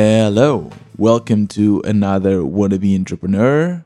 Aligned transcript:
Hello, 0.00 0.70
welcome 0.96 1.48
to 1.48 1.82
another 1.84 2.36
Wannabe 2.36 2.94
Entrepreneur. 2.94 3.84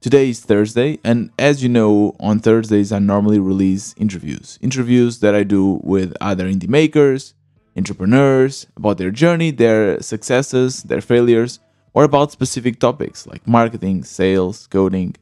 Today 0.00 0.30
is 0.30 0.38
Thursday, 0.38 1.00
and 1.02 1.32
as 1.36 1.64
you 1.64 1.68
know, 1.68 2.14
on 2.20 2.38
Thursdays 2.38 2.92
I 2.92 3.00
normally 3.00 3.40
release 3.40 3.92
interviews. 3.98 4.60
Interviews 4.62 5.18
that 5.18 5.34
I 5.34 5.42
do 5.42 5.80
with 5.82 6.16
other 6.20 6.44
indie 6.44 6.68
makers, 6.68 7.34
entrepreneurs, 7.76 8.68
about 8.76 8.98
their 8.98 9.10
journey, 9.10 9.50
their 9.50 10.00
successes, 10.00 10.84
their 10.84 11.00
failures, 11.00 11.58
or 11.92 12.04
about 12.04 12.30
specific 12.30 12.78
topics 12.78 13.26
like 13.26 13.44
marketing, 13.44 14.04
sales, 14.04 14.68
coding. 14.68 15.16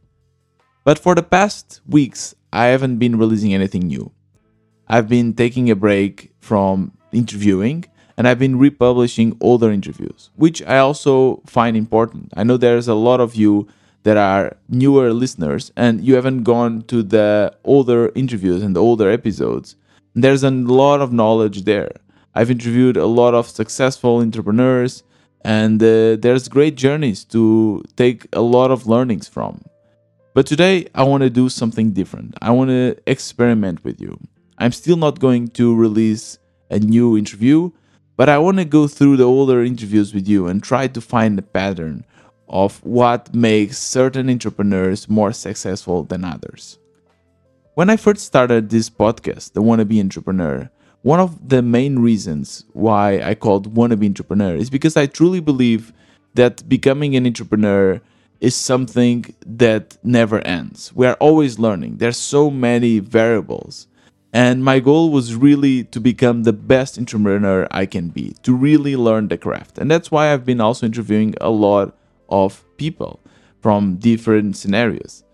But 0.85 0.99
for 0.99 1.15
the 1.15 1.23
past 1.23 1.81
weeks, 1.89 2.35
I 2.53 2.67
haven't 2.67 2.99
been 2.99 3.17
releasing 3.17 3.55
anything 3.55 3.87
new. 3.87 4.13
I've 4.87 5.09
been 5.09 5.33
taking 5.33 5.71
a 5.71 5.75
break 5.75 6.35
from 6.41 6.93
interviewing 7.11 7.87
and 8.17 8.27
I've 8.27 8.39
been 8.39 8.59
republishing 8.59 9.37
older 9.41 9.71
interviews, 9.71 10.31
which 10.37 10.63
I 10.63 10.79
also 10.79 11.43
find 11.47 11.77
important. 11.77 12.33
I 12.37 12.45
know 12.45 12.57
there's 12.57 12.89
a 12.89 12.95
lot 12.95 13.21
of 13.21 13.35
you 13.35 13.69
that 14.05 14.17
are 14.17 14.57
newer 14.69 15.13
listeners 15.13 15.73
and 15.77 16.03
you 16.03 16.15
haven't 16.15 16.45
gone 16.45 16.83
to 16.83 17.03
the 17.03 17.53
older 17.65 18.13
interviews 18.15 18.63
and 18.63 18.75
the 18.75 18.81
older 18.81 19.11
episodes. 19.11 19.77
There's 20.15 20.45
a 20.45 20.51
lot 20.51 21.01
of 21.01 21.13
knowledge 21.13 21.65
there. 21.65 21.91
I've 22.35 22.51
interviewed 22.51 22.97
a 22.97 23.07
lot 23.07 23.35
of 23.35 23.49
successful 23.49 24.19
entrepreneurs 24.19 25.03
and 25.45 25.83
uh, 25.83 26.17
there's 26.17 26.49
great 26.49 26.77
journeys 26.77 27.25
to 27.25 27.85
take 27.97 28.27
a 28.33 28.41
lot 28.41 28.71
of 28.71 28.87
learnings 28.87 29.29
from. 29.29 29.63
But 30.35 30.47
today 30.47 30.87
I 30.95 31.03
want 31.03 31.23
to 31.23 31.31
do 31.31 31.49
something 31.49 31.93
different. 31.93 32.35
I 32.41 32.51
want 32.51 32.71
to 32.71 32.97
experiment 33.07 33.85
with 33.85 34.01
you. 34.01 34.19
I'm 34.59 34.73
still 34.73 34.97
not 34.97 35.19
going 35.19 35.49
to 35.49 35.75
release 35.75 36.39
a 36.71 36.79
new 36.79 37.19
interview 37.19 37.71
but 38.17 38.29
I 38.29 38.39
want 38.39 38.59
to 38.59 38.65
go 38.65 38.89
through 38.89 39.19
the 39.19 39.25
older 39.25 39.63
interviews 39.63 40.15
with 40.15 40.27
you 40.27 40.47
and 40.47 40.63
try 40.63 40.89
to 40.89 41.01
find 41.01 41.39
a 41.39 41.43
pattern 41.43 42.05
of 42.49 42.83
what 42.85 43.35
makes 43.35 43.79
certain 43.79 44.31
entrepreneurs 44.31 45.09
more 45.09 45.33
successful 45.33 46.05
than 46.05 46.25
others. 46.25 46.79
When 47.75 47.91
I 47.91 47.97
first 47.97 48.25
started 48.25 48.71
this 48.71 48.89
podcast, 48.89 49.53
The 49.53 49.63
Wannabe 49.63 50.01
Entrepreneur, 50.01 50.71
one 51.03 51.21
of 51.21 51.49
the 51.49 51.61
main 51.63 51.99
reasons 51.99 52.65
why 52.73 53.21
I 53.21 53.35
called 53.35 53.75
Wannabe 53.75 54.07
Entrepreneur 54.07 54.57
is 54.57 54.71
because 54.71 54.97
I 54.97 55.07
truly 55.07 55.41
believe 55.41 55.93
that 56.35 56.69
becoming 56.69 57.17
an 57.17 57.27
entrepreneur 57.27 58.01
is 58.41 58.55
something 58.55 59.35
that 59.45 59.99
never 60.03 60.41
ends. 60.41 60.93
We 60.95 61.07
are 61.07 61.15
always 61.15 61.59
learning. 61.59 61.99
There's 61.99 62.17
so 62.17 62.51
many 62.51 62.99
variables 62.99 63.89
and 64.37 64.63
my 64.63 64.81
goal 64.81 65.11
was 65.11 65.35
really 65.35 65.85
to 65.85 65.99
become 65.99 66.43
the 66.43 66.53
best 66.53 66.99
entrepreneur 66.99 67.67
I 67.71 67.87
can 67.87 68.11
be, 68.11 68.35
to 68.43 68.55
really 68.55 68.95
learn 68.95 69.29
the 69.29 69.39
craft. 69.39 69.79
And 69.79 69.91
that's 69.91 70.11
why 70.11 70.31
I've 70.31 70.45
been 70.45 70.61
also 70.61 70.85
interviewing 70.85 71.35
a 71.41 71.49
lot 71.49 71.97
of 72.29 72.63
people 72.77 73.19
from 73.63 73.97
different 73.97 74.59
scenarios. 74.59 75.25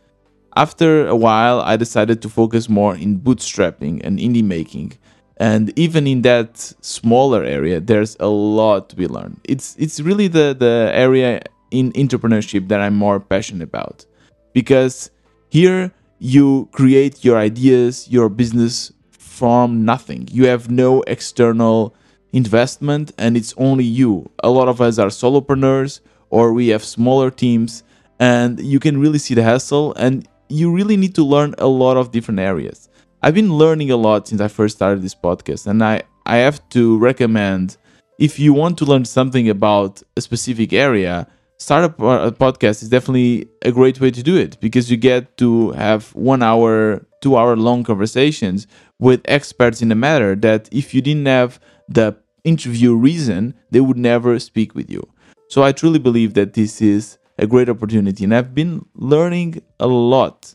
After 0.54 1.08
a 1.08 1.16
while, 1.16 1.58
I 1.62 1.76
decided 1.76 2.22
to 2.22 2.28
focus 2.28 2.68
more 2.68 2.94
in 2.94 3.18
bootstrapping 3.18 4.02
and 4.04 4.20
indie 4.20 4.44
making. 4.44 4.92
And 5.36 5.76
even 5.76 6.06
in 6.06 6.22
that 6.22 6.58
smaller 6.80 7.42
area, 7.42 7.80
there's 7.80 8.16
a 8.20 8.28
lot 8.28 8.88
to 8.90 8.94
be 8.94 9.08
learned. 9.08 9.40
It's 9.42 9.74
it's 9.80 9.98
really 9.98 10.28
the, 10.28 10.54
the 10.56 10.92
area 10.94 11.42
in 11.72 11.90
entrepreneurship 11.94 12.68
that 12.68 12.78
I'm 12.78 12.94
more 12.94 13.18
passionate 13.18 13.64
about. 13.64 14.06
Because 14.52 15.10
here 15.48 15.90
you 16.22 16.68
create 16.70 17.24
your 17.24 17.36
ideas, 17.36 18.08
your 18.08 18.28
business 18.28 18.92
from 19.10 19.84
nothing. 19.84 20.28
You 20.30 20.46
have 20.46 20.70
no 20.70 21.02
external 21.08 21.96
investment 22.32 23.10
and 23.18 23.36
it's 23.36 23.52
only 23.56 23.82
you. 23.82 24.30
A 24.44 24.48
lot 24.48 24.68
of 24.68 24.80
us 24.80 25.00
are 25.00 25.08
solopreneurs 25.08 25.98
or 26.30 26.52
we 26.52 26.68
have 26.68 26.84
smaller 26.84 27.28
teams 27.28 27.82
and 28.20 28.60
you 28.60 28.78
can 28.78 29.00
really 29.00 29.18
see 29.18 29.34
the 29.34 29.42
hassle 29.42 29.94
and 29.94 30.28
you 30.48 30.70
really 30.72 30.96
need 30.96 31.16
to 31.16 31.24
learn 31.24 31.56
a 31.58 31.66
lot 31.66 31.96
of 31.96 32.12
different 32.12 32.38
areas. 32.38 32.88
I've 33.20 33.34
been 33.34 33.54
learning 33.54 33.90
a 33.90 33.96
lot 33.96 34.28
since 34.28 34.40
I 34.40 34.46
first 34.46 34.76
started 34.76 35.02
this 35.02 35.16
podcast 35.16 35.66
and 35.66 35.82
I 35.82 36.04
I 36.24 36.36
have 36.36 36.60
to 36.68 36.98
recommend 36.98 37.78
if 38.20 38.38
you 38.38 38.52
want 38.52 38.78
to 38.78 38.84
learn 38.84 39.04
something 39.04 39.48
about 39.48 40.00
a 40.16 40.20
specific 40.20 40.72
area, 40.72 41.26
startup 41.62 41.96
podcast 41.96 42.82
is 42.82 42.88
definitely 42.88 43.48
a 43.62 43.70
great 43.70 44.00
way 44.00 44.10
to 44.10 44.22
do 44.22 44.36
it 44.36 44.58
because 44.60 44.90
you 44.90 44.96
get 44.96 45.36
to 45.38 45.70
have 45.72 46.14
one 46.14 46.42
hour, 46.42 47.06
two 47.20 47.36
hour 47.36 47.56
long 47.56 47.84
conversations 47.84 48.66
with 48.98 49.20
experts 49.24 49.80
in 49.80 49.88
the 49.88 49.94
matter 49.94 50.34
that 50.34 50.68
if 50.72 50.92
you 50.92 51.00
didn't 51.00 51.26
have 51.26 51.60
the 51.88 52.16
interview 52.44 52.94
reason, 52.94 53.54
they 53.70 53.80
would 53.80 53.96
never 53.96 54.38
speak 54.38 54.74
with 54.74 54.90
you. 54.90 55.02
So 55.48 55.62
I 55.62 55.72
truly 55.72 55.98
believe 55.98 56.34
that 56.34 56.54
this 56.54 56.82
is 56.82 57.18
a 57.38 57.46
great 57.46 57.68
opportunity, 57.68 58.24
and 58.24 58.34
I've 58.34 58.54
been 58.54 58.84
learning 58.94 59.62
a 59.78 59.86
lot 59.86 60.54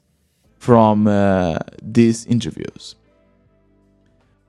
from 0.59 1.07
uh, 1.07 1.59
these 1.81 2.25
interviews. 2.25 2.96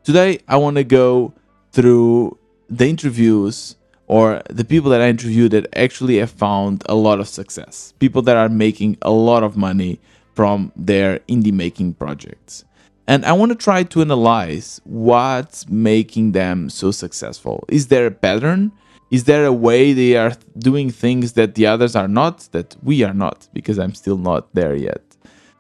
Today, 0.02 0.40
I 0.48 0.56
want 0.56 0.76
to 0.76 0.84
go 0.84 1.34
through 1.72 2.38
the 2.68 2.88
interviews 2.88 3.76
or 4.08 4.42
the 4.48 4.64
people 4.64 4.90
that 4.90 5.02
I 5.02 5.08
interviewed 5.08 5.52
that 5.52 5.68
actually 5.76 6.16
have 6.16 6.30
found 6.30 6.82
a 6.88 6.94
lot 6.94 7.20
of 7.20 7.28
success, 7.28 7.92
people 7.98 8.22
that 8.22 8.36
are 8.36 8.48
making 8.48 8.96
a 9.02 9.10
lot 9.10 9.42
of 9.42 9.56
money 9.56 10.00
from 10.34 10.72
their 10.74 11.18
indie 11.28 11.52
making 11.52 11.94
projects. 11.94 12.64
And 13.06 13.24
I 13.24 13.32
want 13.32 13.52
to 13.52 13.56
try 13.56 13.84
to 13.84 14.00
analyze 14.00 14.80
what's 14.84 15.68
making 15.68 16.32
them 16.32 16.68
so 16.70 16.90
successful. 16.90 17.64
Is 17.68 17.88
there 17.88 18.06
a 18.06 18.10
pattern? 18.10 18.72
Is 19.10 19.24
there 19.24 19.46
a 19.46 19.52
way 19.52 19.92
they 19.92 20.16
are 20.16 20.32
doing 20.58 20.90
things 20.90 21.32
that 21.34 21.54
the 21.54 21.66
others 21.66 21.96
are 21.96 22.08
not, 22.08 22.48
that 22.52 22.76
we 22.82 23.02
are 23.02 23.14
not, 23.14 23.48
because 23.52 23.78
I'm 23.78 23.94
still 23.94 24.18
not 24.18 24.54
there 24.54 24.74
yet? 24.74 25.02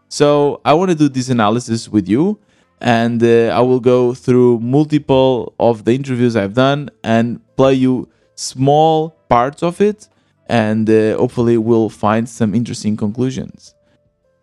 So 0.08 0.60
I 0.64 0.74
want 0.74 0.90
to 0.90 0.94
do 0.94 1.08
this 1.08 1.28
analysis 1.28 1.88
with 1.88 2.08
you 2.08 2.38
and 2.80 3.22
uh, 3.22 3.48
I 3.48 3.60
will 3.60 3.80
go 3.80 4.14
through 4.14 4.60
multiple 4.60 5.54
of 5.58 5.84
the 5.84 5.94
interviews 5.94 6.36
I've 6.36 6.54
done 6.54 6.90
and 7.02 7.40
play 7.56 7.74
you 7.74 8.08
small 8.38 9.10
parts 9.28 9.62
of 9.62 9.80
it, 9.80 10.08
and 10.46 10.88
uh, 10.88 11.16
hopefully 11.16 11.58
we'll 11.58 11.90
find 11.90 12.28
some 12.28 12.54
interesting 12.54 12.96
conclusions. 12.96 13.74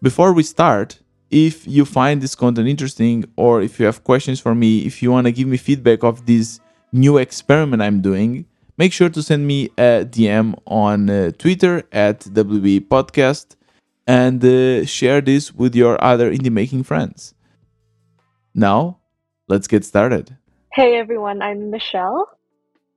Before 0.01 0.33
we 0.33 0.44
start, 0.44 1.00
if 1.31 1.66
you 1.66 1.85
find 1.85 2.22
this 2.22 2.35
content 2.35 2.67
interesting 2.67 3.25
or 3.38 3.61
if 3.61 3.79
you 3.79 3.85
have 3.85 4.03
questions 4.03 4.39
for 4.39 4.53
me, 4.53 4.79
if 4.79 5.01
you 5.01 5.11
want 5.11 5.25
to 5.28 5.31
give 5.31 5.47
me 5.47 5.57
feedback 5.57 6.03
of 6.03 6.25
this 6.25 6.59
new 6.91 7.17
experiment 7.17 7.81
I'm 7.81 8.01
doing, 8.01 8.45
make 8.78 8.91
sure 8.91 9.09
to 9.09 9.23
send 9.23 9.47
me 9.47 9.69
a 9.78 10.06
DM 10.06 10.59
on 10.67 11.09
uh, 11.09 11.31
Twitter 11.38 11.83
at 11.91 12.19
WB 12.19 12.88
Podcast 12.88 13.56
and 14.06 14.44
uh, 14.44 14.85
share 14.85 15.22
this 15.22 15.53
with 15.53 15.73
your 15.73 16.01
other 16.03 16.29
indie 16.31 16.51
making 16.51 16.83
friends. 16.83 17.33
Now, 18.53 19.00
let's 19.47 19.67
get 19.67 19.83
started. 19.85 20.38
Hey 20.73 20.97
everyone, 20.97 21.41
I'm 21.41 21.72
Michelle. 21.72 22.34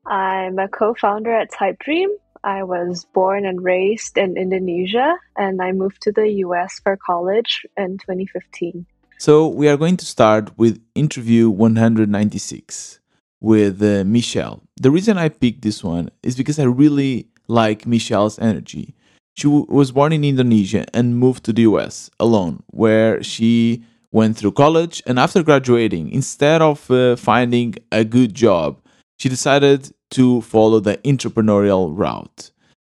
I'm 0.09 0.59
a 0.59 0.69
co-founder 0.69 1.35
at 1.35 1.53
Typedream. 1.53 2.09
I 2.43 2.63
was 2.63 3.05
born 3.13 3.45
and 3.45 3.63
raised 3.63 4.17
in 4.17 4.39
Indonesia 4.39 5.17
and 5.37 5.61
I 5.61 5.73
moved 5.73 6.01
to 6.03 6.13
the 6.13 6.29
US 6.45 6.81
for 6.83 6.97
college 6.97 7.67
in 7.77 7.99
2015. 7.99 8.87
So, 9.19 9.49
we 9.49 9.69
are 9.69 9.77
going 9.77 9.97
to 9.99 10.07
start 10.07 10.57
with 10.57 10.81
interview 10.95 11.51
196 11.51 13.01
with 13.41 13.83
uh, 13.83 14.05
Michelle. 14.05 14.63
The 14.81 14.91
reason 14.91 15.19
I 15.19 15.29
picked 15.29 15.63
this 15.63 15.85
one 15.85 16.11
is 16.23 16.37
because 16.37 16.59
I 16.59 16.65
really 16.65 17.27
like 17.49 17.87
Michelle's 17.87 18.39
energy. 18.39 18.95
She 19.37 19.47
was 19.47 19.93
born 19.93 20.13
in 20.13 20.25
Indonesia 20.25 20.87
and 20.95 21.19
moved 21.19 21.45
to 21.45 21.53
the 21.53 21.63
US 21.63 22.11
alone, 22.19 22.63
where 22.69 23.23
she 23.23 23.85
went 24.11 24.37
through 24.39 24.53
college 24.53 25.03
and 25.07 25.19
after 25.19 25.43
graduating, 25.43 26.11
instead 26.11 26.63
of 26.63 26.91
uh, 26.91 27.17
finding 27.17 27.75
a 27.93 28.05
good 28.05 28.35
job, 28.35 28.81
she 29.19 29.29
decided 29.29 29.91
to 30.11 30.41
follow 30.43 30.81
the 30.81 30.97
entrepreneurial 30.99 31.97
route. 31.97 32.51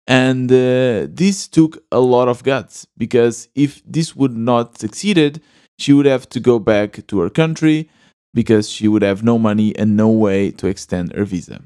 And 0.07 0.51
uh, 0.51 1.07
this 1.09 1.47
took 1.47 1.83
a 1.91 1.99
lot 1.99 2.27
of 2.27 2.43
guts 2.43 2.85
because 2.97 3.49
if 3.55 3.81
this 3.85 4.15
would 4.15 4.35
not 4.35 4.77
succeeded, 4.77 5.41
she 5.79 5.93
would 5.93 6.05
have 6.05 6.29
to 6.29 6.39
go 6.39 6.59
back 6.59 7.05
to 7.07 7.19
her 7.19 7.29
country 7.29 7.89
because 8.33 8.69
she 8.69 8.87
would 8.87 9.01
have 9.01 9.23
no 9.23 9.39
money 9.39 9.75
and 9.75 9.97
no 9.97 10.09
way 10.09 10.51
to 10.51 10.67
extend 10.67 11.13
her 11.13 11.25
visa. 11.25 11.61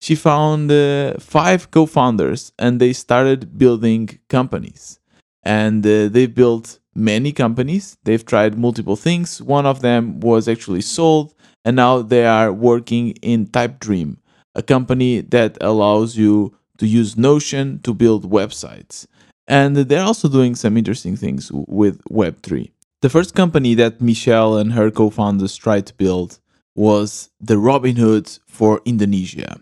She 0.00 0.14
found 0.14 0.72
uh, 0.72 1.14
five 1.18 1.70
co 1.70 1.86
founders 1.86 2.52
and 2.58 2.80
they 2.80 2.92
started 2.92 3.58
building 3.58 4.18
companies. 4.28 4.98
And 5.44 5.84
uh, 5.86 6.08
they 6.08 6.26
built 6.26 6.78
many 6.94 7.32
companies. 7.32 7.96
They've 8.04 8.24
tried 8.24 8.58
multiple 8.58 8.96
things. 8.96 9.40
One 9.42 9.66
of 9.66 9.80
them 9.80 10.20
was 10.20 10.48
actually 10.48 10.82
sold, 10.82 11.34
and 11.64 11.76
now 11.76 12.02
they 12.02 12.26
are 12.26 12.52
working 12.52 13.10
in 13.22 13.46
Typedream, 13.46 14.18
a 14.54 14.62
company 14.62 15.20
that 15.20 15.56
allows 15.60 16.16
you 16.16 16.54
to 16.78 16.86
use 16.86 17.16
Notion 17.16 17.80
to 17.80 17.94
build 17.94 18.30
websites. 18.30 19.06
And 19.48 19.76
they're 19.76 20.04
also 20.04 20.28
doing 20.28 20.54
some 20.54 20.76
interesting 20.76 21.16
things 21.16 21.50
with 21.52 22.02
Web3. 22.04 22.70
The 23.02 23.10
first 23.10 23.34
company 23.34 23.74
that 23.74 24.00
Michelle 24.00 24.56
and 24.56 24.72
her 24.72 24.90
co 24.90 25.10
founders 25.10 25.56
tried 25.56 25.86
to 25.86 25.94
build 25.94 26.38
was 26.74 27.30
the 27.40 27.56
Robinhood 27.56 28.38
for 28.46 28.80
Indonesia. 28.84 29.60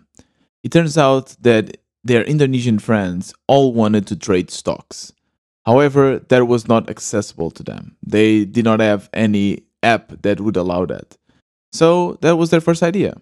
It 0.63 0.71
turns 0.71 0.97
out 0.97 1.35
that 1.41 1.77
their 2.03 2.23
Indonesian 2.23 2.79
friends 2.79 3.33
all 3.47 3.73
wanted 3.73 4.07
to 4.07 4.15
trade 4.15 4.51
stocks. 4.51 5.11
However, 5.65 6.19
that 6.29 6.47
was 6.47 6.67
not 6.67 6.89
accessible 6.89 7.51
to 7.51 7.63
them. 7.63 7.95
They 8.05 8.45
did 8.45 8.65
not 8.65 8.79
have 8.79 9.09
any 9.13 9.63
app 9.83 10.21
that 10.21 10.39
would 10.41 10.57
allow 10.57 10.85
that. 10.85 11.17
So 11.71 12.17
that 12.21 12.37
was 12.37 12.49
their 12.49 12.61
first 12.61 12.83
idea 12.83 13.15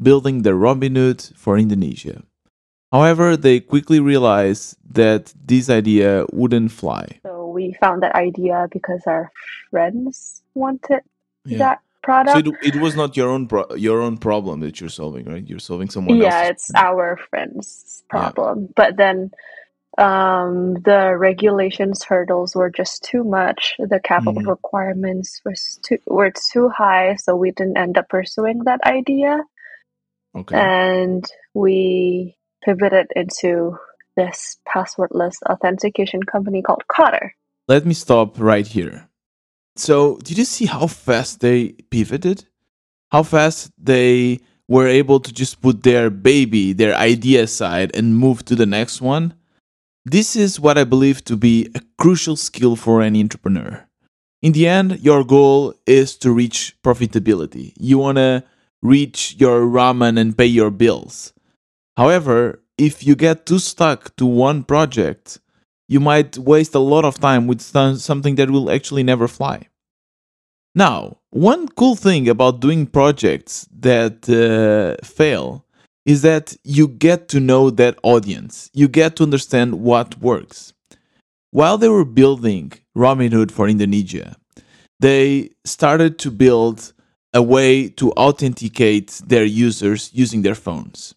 building 0.00 0.42
the 0.42 0.50
Robinhood 0.50 1.34
for 1.36 1.58
Indonesia. 1.58 2.22
However, 2.92 3.36
they 3.36 3.60
quickly 3.60 4.00
realized 4.00 4.76
that 4.90 5.32
this 5.44 5.70
idea 5.70 6.26
wouldn't 6.32 6.72
fly. 6.72 7.20
So 7.22 7.48
we 7.48 7.76
found 7.80 8.02
that 8.02 8.14
idea 8.14 8.66
because 8.72 9.02
our 9.06 9.30
friends 9.70 10.42
wanted 10.54 11.02
yeah. 11.44 11.58
that 11.58 11.80
product. 12.02 12.46
So 12.46 12.52
it, 12.62 12.74
it 12.74 12.80
was 12.80 12.96
not 12.96 13.16
your 13.16 13.30
own 13.30 13.46
pro- 13.46 13.74
your 13.74 14.00
own 14.00 14.18
problem 14.18 14.60
that 14.60 14.80
you're 14.80 14.90
solving, 14.90 15.26
right? 15.26 15.46
You're 15.46 15.60
solving 15.60 15.88
someone 15.88 16.16
yeah, 16.16 16.48
it's 16.48 16.72
our 16.74 17.18
friend's 17.30 18.02
problem. 18.08 18.62
Yeah. 18.62 18.72
But 18.74 18.96
then 18.96 19.30
um, 19.98 20.74
the 20.82 21.14
regulations 21.16 22.02
hurdles 22.04 22.56
were 22.56 22.70
just 22.70 23.04
too 23.04 23.22
much. 23.22 23.74
The 23.78 24.00
capital 24.00 24.42
mm. 24.42 24.46
requirements 24.46 25.40
was 25.44 25.78
too 25.82 25.98
were 26.06 26.32
too 26.52 26.68
high, 26.70 27.16
so 27.16 27.36
we 27.36 27.50
didn't 27.50 27.76
end 27.76 27.98
up 27.98 28.08
pursuing 28.08 28.64
that 28.64 28.80
idea. 28.84 29.44
Okay. 30.36 30.56
And 30.56 31.24
we 31.54 32.36
pivoted 32.64 33.08
into 33.16 33.78
this 34.16 34.58
passwordless 34.68 35.34
authentication 35.48 36.22
company 36.22 36.62
called 36.62 36.84
Cotter. 36.88 37.34
Let 37.68 37.86
me 37.86 37.94
stop 37.94 38.38
right 38.38 38.66
here. 38.66 39.08
So, 39.76 40.18
did 40.18 40.36
you 40.36 40.44
see 40.44 40.66
how 40.66 40.86
fast 40.86 41.40
they 41.40 41.68
pivoted? 41.90 42.44
How 43.12 43.22
fast 43.22 43.70
they 43.78 44.40
were 44.68 44.86
able 44.86 45.20
to 45.20 45.32
just 45.32 45.60
put 45.60 45.82
their 45.82 46.10
baby, 46.10 46.72
their 46.72 46.94
idea 46.94 47.44
aside, 47.44 47.94
and 47.96 48.16
move 48.16 48.44
to 48.46 48.54
the 48.54 48.66
next 48.66 49.00
one? 49.00 49.34
This 50.04 50.36
is 50.36 50.60
what 50.60 50.78
I 50.78 50.84
believe 50.84 51.24
to 51.24 51.36
be 51.36 51.70
a 51.74 51.80
crucial 51.98 52.36
skill 52.36 52.76
for 52.76 53.02
any 53.02 53.20
entrepreneur. 53.20 53.86
In 54.42 54.52
the 54.52 54.66
end, 54.66 55.00
your 55.00 55.24
goal 55.24 55.74
is 55.86 56.16
to 56.18 56.32
reach 56.32 56.76
profitability. 56.82 57.74
You 57.78 57.98
want 57.98 58.16
to 58.16 58.44
reach 58.82 59.36
your 59.38 59.62
ramen 59.62 60.18
and 60.18 60.36
pay 60.36 60.46
your 60.46 60.70
bills. 60.70 61.32
However, 61.96 62.62
if 62.78 63.06
you 63.06 63.14
get 63.14 63.46
too 63.46 63.58
stuck 63.58 64.16
to 64.16 64.26
one 64.26 64.64
project, 64.64 65.38
you 65.88 66.00
might 66.00 66.38
waste 66.38 66.74
a 66.74 66.78
lot 66.78 67.04
of 67.04 67.18
time 67.18 67.46
with 67.46 67.60
something 67.60 68.36
that 68.36 68.50
will 68.50 68.70
actually 68.70 69.02
never 69.02 69.28
fly. 69.28 69.68
Now, 70.74 71.18
one 71.30 71.68
cool 71.68 71.96
thing 71.96 72.28
about 72.28 72.60
doing 72.60 72.86
projects 72.86 73.68
that 73.80 74.28
uh, 74.30 75.04
fail 75.04 75.64
is 76.06 76.22
that 76.22 76.56
you 76.64 76.88
get 76.88 77.28
to 77.28 77.40
know 77.40 77.70
that 77.70 77.98
audience. 78.02 78.70
You 78.72 78.88
get 78.88 79.16
to 79.16 79.24
understand 79.24 79.80
what 79.80 80.18
works. 80.20 80.72
While 81.50 81.76
they 81.76 81.88
were 81.88 82.04
building 82.04 82.72
Robinhood 82.96 83.50
for 83.50 83.68
Indonesia, 83.68 84.36
they 85.00 85.50
started 85.64 86.18
to 86.20 86.30
build 86.30 86.92
a 87.32 87.42
way 87.42 87.88
to 87.88 88.12
authenticate 88.12 89.20
their 89.26 89.44
users 89.44 90.10
using 90.12 90.42
their 90.42 90.54
phones. 90.54 91.14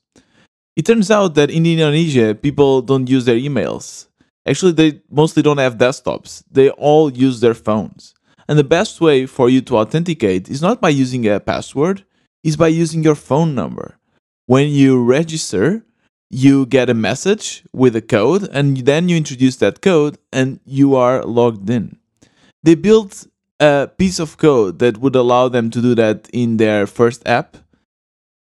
It 0.76 0.86
turns 0.86 1.12
out 1.12 1.36
that 1.36 1.52
in 1.52 1.66
Indonesia, 1.66 2.36
people 2.36 2.82
don't 2.82 3.10
use 3.10 3.26
their 3.26 3.36
emails. 3.36 4.08
Actually, 4.48 4.74
they 4.74 5.02
mostly 5.10 5.42
don't 5.42 5.60
have 5.60 5.78
desktops, 5.78 6.44
they 6.52 6.70
all 6.72 7.12
use 7.12 7.40
their 7.40 7.54
phones. 7.54 8.14
And 8.48 8.60
the 8.60 8.64
best 8.64 9.00
way 9.00 9.26
for 9.26 9.50
you 9.50 9.62
to 9.62 9.78
authenticate 9.78 10.50
is 10.50 10.62
not 10.62 10.82
by 10.82 10.90
using 10.90 11.28
a 11.28 11.40
password, 11.40 12.04
is 12.44 12.58
by 12.58 12.68
using 12.68 13.04
your 13.04 13.16
phone 13.16 13.56
number. 13.56 13.98
When 14.48 14.68
you 14.68 15.02
register, 15.02 15.86
you 16.30 16.66
get 16.66 16.90
a 16.90 16.94
message 16.94 17.64
with 17.72 17.96
a 17.96 18.02
code, 18.02 18.50
and 18.52 18.78
then 18.78 19.08
you 19.08 19.16
introduce 19.16 19.56
that 19.58 19.82
code, 19.82 20.18
and 20.34 20.60
you 20.66 20.96
are 20.96 21.24
logged 21.24 21.70
in. 21.70 21.98
They 22.64 22.76
built 22.76 23.28
a 23.64 23.90
piece 23.98 24.20
of 24.20 24.38
code 24.38 24.80
that 24.80 24.98
would 24.98 25.16
allow 25.16 25.48
them 25.48 25.70
to 25.70 25.82
do 25.82 25.96
that 25.96 26.30
in 26.34 26.58
their 26.58 26.86
first 26.86 27.26
app. 27.26 27.56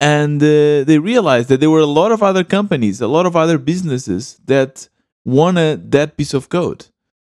And 0.01 0.43
uh, 0.43 0.83
they 0.89 0.99
realized 0.99 1.49
that 1.51 1.61
there 1.61 1.71
were 1.71 1.87
a 1.89 1.97
lot 2.01 2.11
of 2.11 2.23
other 2.23 2.43
companies, 2.43 3.01
a 3.01 3.07
lot 3.07 3.27
of 3.27 3.37
other 3.37 3.59
businesses 3.59 4.41
that 4.47 4.89
wanted 5.25 5.93
that 5.93 6.17
piece 6.17 6.35
of 6.35 6.49
code. 6.49 6.87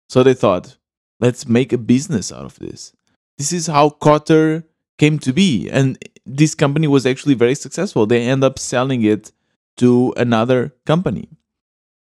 So 0.07 0.23
they 0.23 0.33
thought, 0.33 0.77
let's 1.19 1.47
make 1.47 1.73
a 1.73 1.77
business 1.77 2.31
out 2.31 2.45
of 2.45 2.57
this. 2.59 2.93
This 3.37 3.51
is 3.51 3.67
how 3.67 3.89
Cotter 3.89 4.63
came 4.97 5.19
to 5.19 5.33
be. 5.33 5.69
And 5.69 5.97
this 6.25 6.55
company 6.55 6.87
was 6.87 7.05
actually 7.05 7.33
very 7.33 7.55
successful. 7.55 8.05
They 8.05 8.21
end 8.21 8.43
up 8.45 8.57
selling 8.59 9.03
it 9.03 9.33
to 9.77 10.13
another 10.15 10.73
company. 10.85 11.27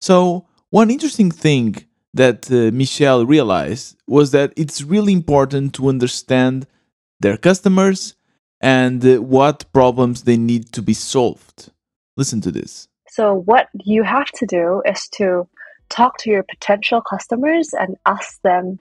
So, 0.00 0.46
one 0.70 0.90
interesting 0.90 1.30
thing 1.30 1.85
that 2.16 2.50
uh, 2.50 2.70
Michelle 2.72 3.24
realized 3.24 3.96
was 4.06 4.30
that 4.32 4.52
it's 4.56 4.82
really 4.82 5.12
important 5.12 5.74
to 5.74 5.88
understand 5.88 6.66
their 7.20 7.36
customers 7.36 8.14
and 8.60 9.04
uh, 9.04 9.22
what 9.22 9.70
problems 9.72 10.22
they 10.22 10.36
need 10.36 10.72
to 10.72 10.82
be 10.82 10.94
solved. 10.94 11.70
Listen 12.16 12.40
to 12.40 12.50
this. 12.50 12.88
So, 13.08 13.34
what 13.34 13.68
you 13.72 14.02
have 14.02 14.30
to 14.40 14.46
do 14.46 14.82
is 14.84 15.08
to 15.18 15.48
talk 15.88 16.18
to 16.18 16.30
your 16.30 16.42
potential 16.42 17.00
customers 17.00 17.72
and 17.72 17.96
ask 18.04 18.40
them 18.42 18.78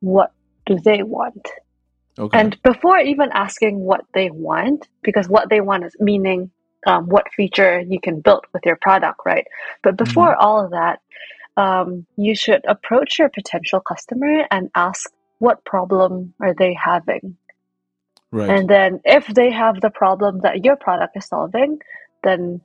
what 0.00 0.32
do 0.64 0.78
they 0.78 1.02
want. 1.02 1.48
Okay. 2.18 2.38
And 2.38 2.60
before 2.62 2.98
even 2.98 3.28
asking 3.32 3.78
what 3.80 4.02
they 4.14 4.30
want, 4.30 4.88
because 5.02 5.28
what 5.28 5.50
they 5.50 5.60
want 5.60 5.84
is 5.84 5.94
meaning 6.00 6.50
um, 6.86 7.08
what 7.08 7.26
feature 7.36 7.80
you 7.80 8.00
can 8.00 8.20
build 8.20 8.44
with 8.54 8.62
your 8.64 8.78
product, 8.80 9.20
right? 9.26 9.46
But 9.82 9.96
before 9.96 10.30
mm-hmm. 10.30 10.40
all 10.40 10.64
of 10.64 10.70
that, 10.70 11.00
um, 11.56 12.06
you 12.16 12.34
should 12.34 12.64
approach 12.66 13.18
your 13.18 13.28
potential 13.28 13.80
customer 13.80 14.46
and 14.50 14.70
ask 14.74 15.10
what 15.38 15.64
problem 15.64 16.34
are 16.40 16.54
they 16.54 16.74
having. 16.74 17.36
Right. 18.30 18.50
And 18.50 18.68
then 18.68 19.00
if 19.04 19.26
they 19.26 19.50
have 19.52 19.80
the 19.80 19.90
problem 19.90 20.40
that 20.40 20.64
your 20.64 20.76
product 20.76 21.16
is 21.16 21.26
solving 21.26 21.80
then 22.22 22.60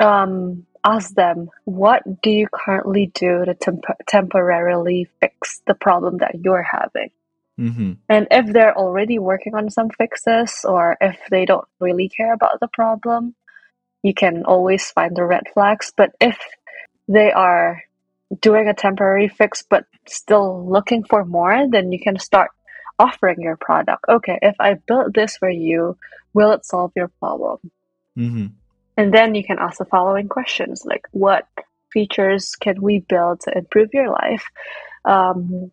um, 0.00 0.66
ask 0.84 1.14
them 1.14 1.48
what 1.64 2.02
do 2.22 2.30
you 2.30 2.48
currently 2.52 3.10
do 3.14 3.44
to 3.44 3.54
temp- 3.54 3.84
temporarily 4.08 5.08
fix 5.20 5.62
the 5.66 5.74
problem 5.74 6.18
that 6.18 6.34
you're 6.42 6.66
having? 6.68 7.10
Mm-hmm. 7.56 7.92
and 8.08 8.26
if 8.32 8.52
they're 8.52 8.76
already 8.76 9.20
working 9.20 9.54
on 9.54 9.70
some 9.70 9.88
fixes 9.88 10.64
or 10.64 10.96
if 11.00 11.16
they 11.30 11.44
don't 11.44 11.68
really 11.78 12.08
care 12.08 12.32
about 12.32 12.58
the 12.58 12.66
problem 12.66 13.36
you 14.04 14.12
can 14.12 14.44
always 14.44 14.90
find 14.90 15.16
the 15.16 15.24
red 15.24 15.44
flags. 15.52 15.92
But 15.96 16.14
if 16.20 16.38
they 17.08 17.32
are 17.32 17.82
doing 18.40 18.68
a 18.68 18.74
temporary 18.74 19.28
fix 19.28 19.62
but 19.62 19.84
still 20.06 20.68
looking 20.68 21.04
for 21.04 21.24
more, 21.24 21.66
then 21.70 21.92
you 21.92 22.00
can 22.00 22.18
start 22.18 22.50
offering 22.98 23.40
your 23.40 23.56
product. 23.56 24.04
Okay, 24.08 24.38
if 24.42 24.56
I 24.60 24.74
built 24.74 25.14
this 25.14 25.36
for 25.36 25.50
you, 25.50 25.96
will 26.32 26.52
it 26.52 26.64
solve 26.64 26.92
your 26.94 27.08
problem? 27.20 27.58
Mm-hmm. 28.18 28.46
And 28.96 29.12
then 29.12 29.34
you 29.34 29.44
can 29.44 29.58
ask 29.58 29.78
the 29.78 29.84
following 29.84 30.28
questions 30.28 30.84
like, 30.84 31.06
what 31.10 31.48
features 31.92 32.54
can 32.56 32.80
we 32.80 33.00
build 33.00 33.40
to 33.40 33.56
improve 33.56 33.90
your 33.92 34.10
life? 34.10 34.44
Um, 35.04 35.72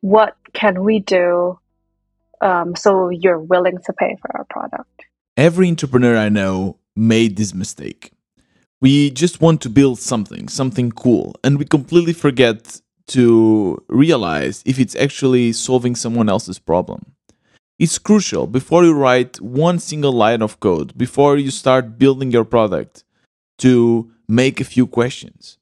what 0.00 0.36
can 0.52 0.82
we 0.82 1.00
do 1.00 1.58
um, 2.40 2.76
so 2.76 3.10
you're 3.10 3.38
willing 3.38 3.78
to 3.84 3.92
pay 3.92 4.16
for 4.20 4.36
our 4.36 4.44
product? 4.44 4.88
Every 5.36 5.68
entrepreneur 5.68 6.16
I 6.16 6.30
know 6.30 6.78
made 6.94 7.36
this 7.36 7.54
mistake 7.54 8.12
we 8.80 9.10
just 9.10 9.40
want 9.40 9.60
to 9.62 9.70
build 9.70 9.98
something, 9.98 10.48
something 10.48 10.92
cool, 10.92 11.34
and 11.42 11.58
we 11.58 11.64
completely 11.64 12.12
forget 12.12 12.80
to 13.08 13.82
realize 13.88 14.62
if 14.66 14.78
it's 14.78 14.96
actually 14.96 15.52
solving 15.52 15.94
someone 15.94 16.28
else's 16.28 16.58
problem. 16.58 17.12
It's 17.78 17.98
crucial 17.98 18.46
before 18.46 18.84
you 18.84 18.94
write 18.94 19.40
one 19.40 19.78
single 19.78 20.12
line 20.12 20.42
of 20.42 20.60
code, 20.60 20.96
before 20.96 21.36
you 21.36 21.50
start 21.50 21.98
building 21.98 22.30
your 22.30 22.44
product, 22.44 23.04
to 23.58 24.10
make 24.28 24.60
a 24.60 24.64
few 24.64 24.86
questions. 24.86 25.58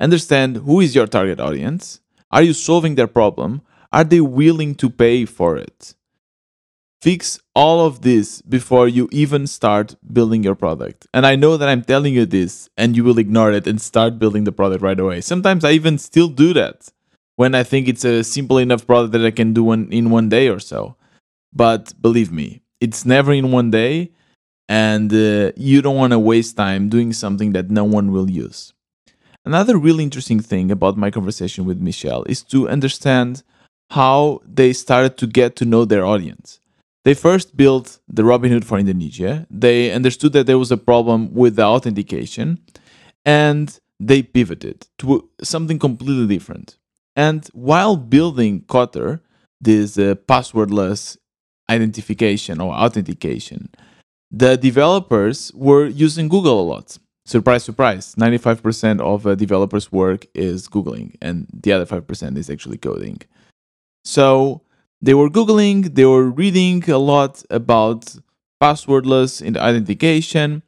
Understand 0.00 0.58
who 0.58 0.80
is 0.80 0.94
your 0.94 1.06
target 1.06 1.40
audience? 1.40 2.00
Are 2.30 2.42
you 2.42 2.52
solving 2.52 2.94
their 2.94 3.06
problem? 3.06 3.62
Are 3.92 4.04
they 4.04 4.20
willing 4.20 4.74
to 4.76 4.90
pay 4.90 5.24
for 5.24 5.56
it? 5.56 5.94
Fix 7.00 7.38
all 7.54 7.86
of 7.86 8.02
this 8.02 8.42
before 8.42 8.88
you 8.88 9.08
even 9.12 9.46
start 9.46 9.94
building 10.12 10.42
your 10.42 10.56
product. 10.56 11.06
And 11.14 11.24
I 11.24 11.36
know 11.36 11.56
that 11.56 11.68
I'm 11.68 11.82
telling 11.82 12.12
you 12.12 12.26
this 12.26 12.68
and 12.76 12.96
you 12.96 13.04
will 13.04 13.18
ignore 13.18 13.52
it 13.52 13.68
and 13.68 13.80
start 13.80 14.18
building 14.18 14.44
the 14.44 14.52
product 14.52 14.82
right 14.82 14.98
away. 14.98 15.20
Sometimes 15.20 15.64
I 15.64 15.72
even 15.72 15.98
still 15.98 16.28
do 16.28 16.52
that 16.54 16.88
when 17.36 17.54
I 17.54 17.62
think 17.62 17.86
it's 17.86 18.04
a 18.04 18.24
simple 18.24 18.58
enough 18.58 18.84
product 18.84 19.12
that 19.12 19.24
I 19.24 19.30
can 19.30 19.52
do 19.52 19.62
one, 19.62 19.88
in 19.92 20.10
one 20.10 20.28
day 20.28 20.48
or 20.48 20.58
so. 20.58 20.96
But 21.52 21.94
believe 22.02 22.32
me, 22.32 22.62
it's 22.80 23.04
never 23.04 23.32
in 23.32 23.52
one 23.52 23.70
day 23.70 24.10
and 24.68 25.12
uh, 25.12 25.52
you 25.56 25.80
don't 25.80 25.96
want 25.96 26.12
to 26.12 26.18
waste 26.18 26.56
time 26.56 26.88
doing 26.88 27.12
something 27.12 27.52
that 27.52 27.70
no 27.70 27.84
one 27.84 28.10
will 28.10 28.28
use. 28.28 28.74
Another 29.44 29.78
really 29.78 30.02
interesting 30.02 30.40
thing 30.40 30.72
about 30.72 30.96
my 30.96 31.12
conversation 31.12 31.64
with 31.64 31.80
Michelle 31.80 32.24
is 32.24 32.42
to 32.42 32.68
understand 32.68 33.44
how 33.92 34.42
they 34.44 34.72
started 34.72 35.16
to 35.18 35.26
get 35.26 35.56
to 35.56 35.64
know 35.64 35.84
their 35.84 36.04
audience. 36.04 36.57
They 37.04 37.14
first 37.14 37.56
built 37.56 38.00
the 38.08 38.22
Robinhood 38.22 38.64
for 38.64 38.78
Indonesia. 38.78 39.46
They 39.50 39.92
understood 39.92 40.32
that 40.34 40.46
there 40.46 40.58
was 40.58 40.70
a 40.70 40.76
problem 40.76 41.32
with 41.32 41.56
the 41.56 41.64
authentication. 41.64 42.58
and 43.28 43.78
they 44.00 44.22
pivoted 44.22 44.86
to 44.98 45.28
something 45.42 45.78
completely 45.78 46.26
different. 46.26 46.78
And 47.14 47.46
while 47.52 47.96
building 47.96 48.64
Cotter, 48.68 49.22
this 49.60 49.98
uh, 49.98 50.14
passwordless 50.26 51.18
identification 51.68 52.60
or 52.60 52.72
authentication, 52.72 53.68
the 54.30 54.56
developers 54.56 55.52
were 55.54 55.86
using 55.86 56.28
Google 56.28 56.60
a 56.60 56.66
lot. 56.72 56.96
Surprise, 57.26 57.64
surprise, 57.64 58.14
95% 58.14 59.00
of 59.00 59.26
a 59.26 59.36
developers' 59.36 59.92
work 59.92 60.26
is 60.34 60.68
Googling, 60.68 61.16
and 61.20 61.46
the 61.52 61.72
other 61.72 61.84
5% 61.84 62.38
is 62.38 62.48
actually 62.48 62.78
coding. 62.78 63.18
So 64.04 64.62
they 65.00 65.14
were 65.14 65.30
Googling, 65.30 65.94
they 65.94 66.04
were 66.04 66.28
reading 66.28 66.88
a 66.90 66.98
lot 66.98 67.42
about 67.50 68.16
passwordless 68.60 69.42
identification, 69.56 70.62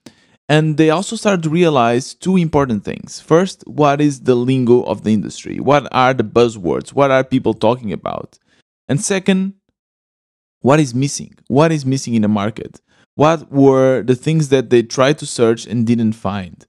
and 0.48 0.76
they 0.76 0.90
also 0.90 1.16
started 1.16 1.42
to 1.44 1.50
realize 1.50 2.14
two 2.14 2.36
important 2.36 2.84
things. 2.84 3.20
First, 3.20 3.62
what 3.66 4.00
is 4.00 4.20
the 4.22 4.34
lingo 4.34 4.82
of 4.82 5.02
the 5.04 5.12
industry? 5.12 5.60
What 5.60 5.88
are 5.92 6.14
the 6.14 6.24
buzzwords? 6.24 6.90
What 6.92 7.10
are 7.10 7.22
people 7.22 7.54
talking 7.54 7.92
about? 7.92 8.38
And 8.88 9.00
second, 9.00 9.54
what 10.60 10.80
is 10.80 10.94
missing? 10.94 11.34
What 11.48 11.72
is 11.72 11.86
missing 11.86 12.14
in 12.14 12.22
the 12.22 12.28
market? 12.28 12.80
What 13.14 13.50
were 13.50 14.02
the 14.02 14.14
things 14.14 14.48
that 14.48 14.70
they 14.70 14.82
tried 14.82 15.18
to 15.18 15.26
search 15.26 15.66
and 15.66 15.86
didn't 15.86 16.12
find? 16.12 16.66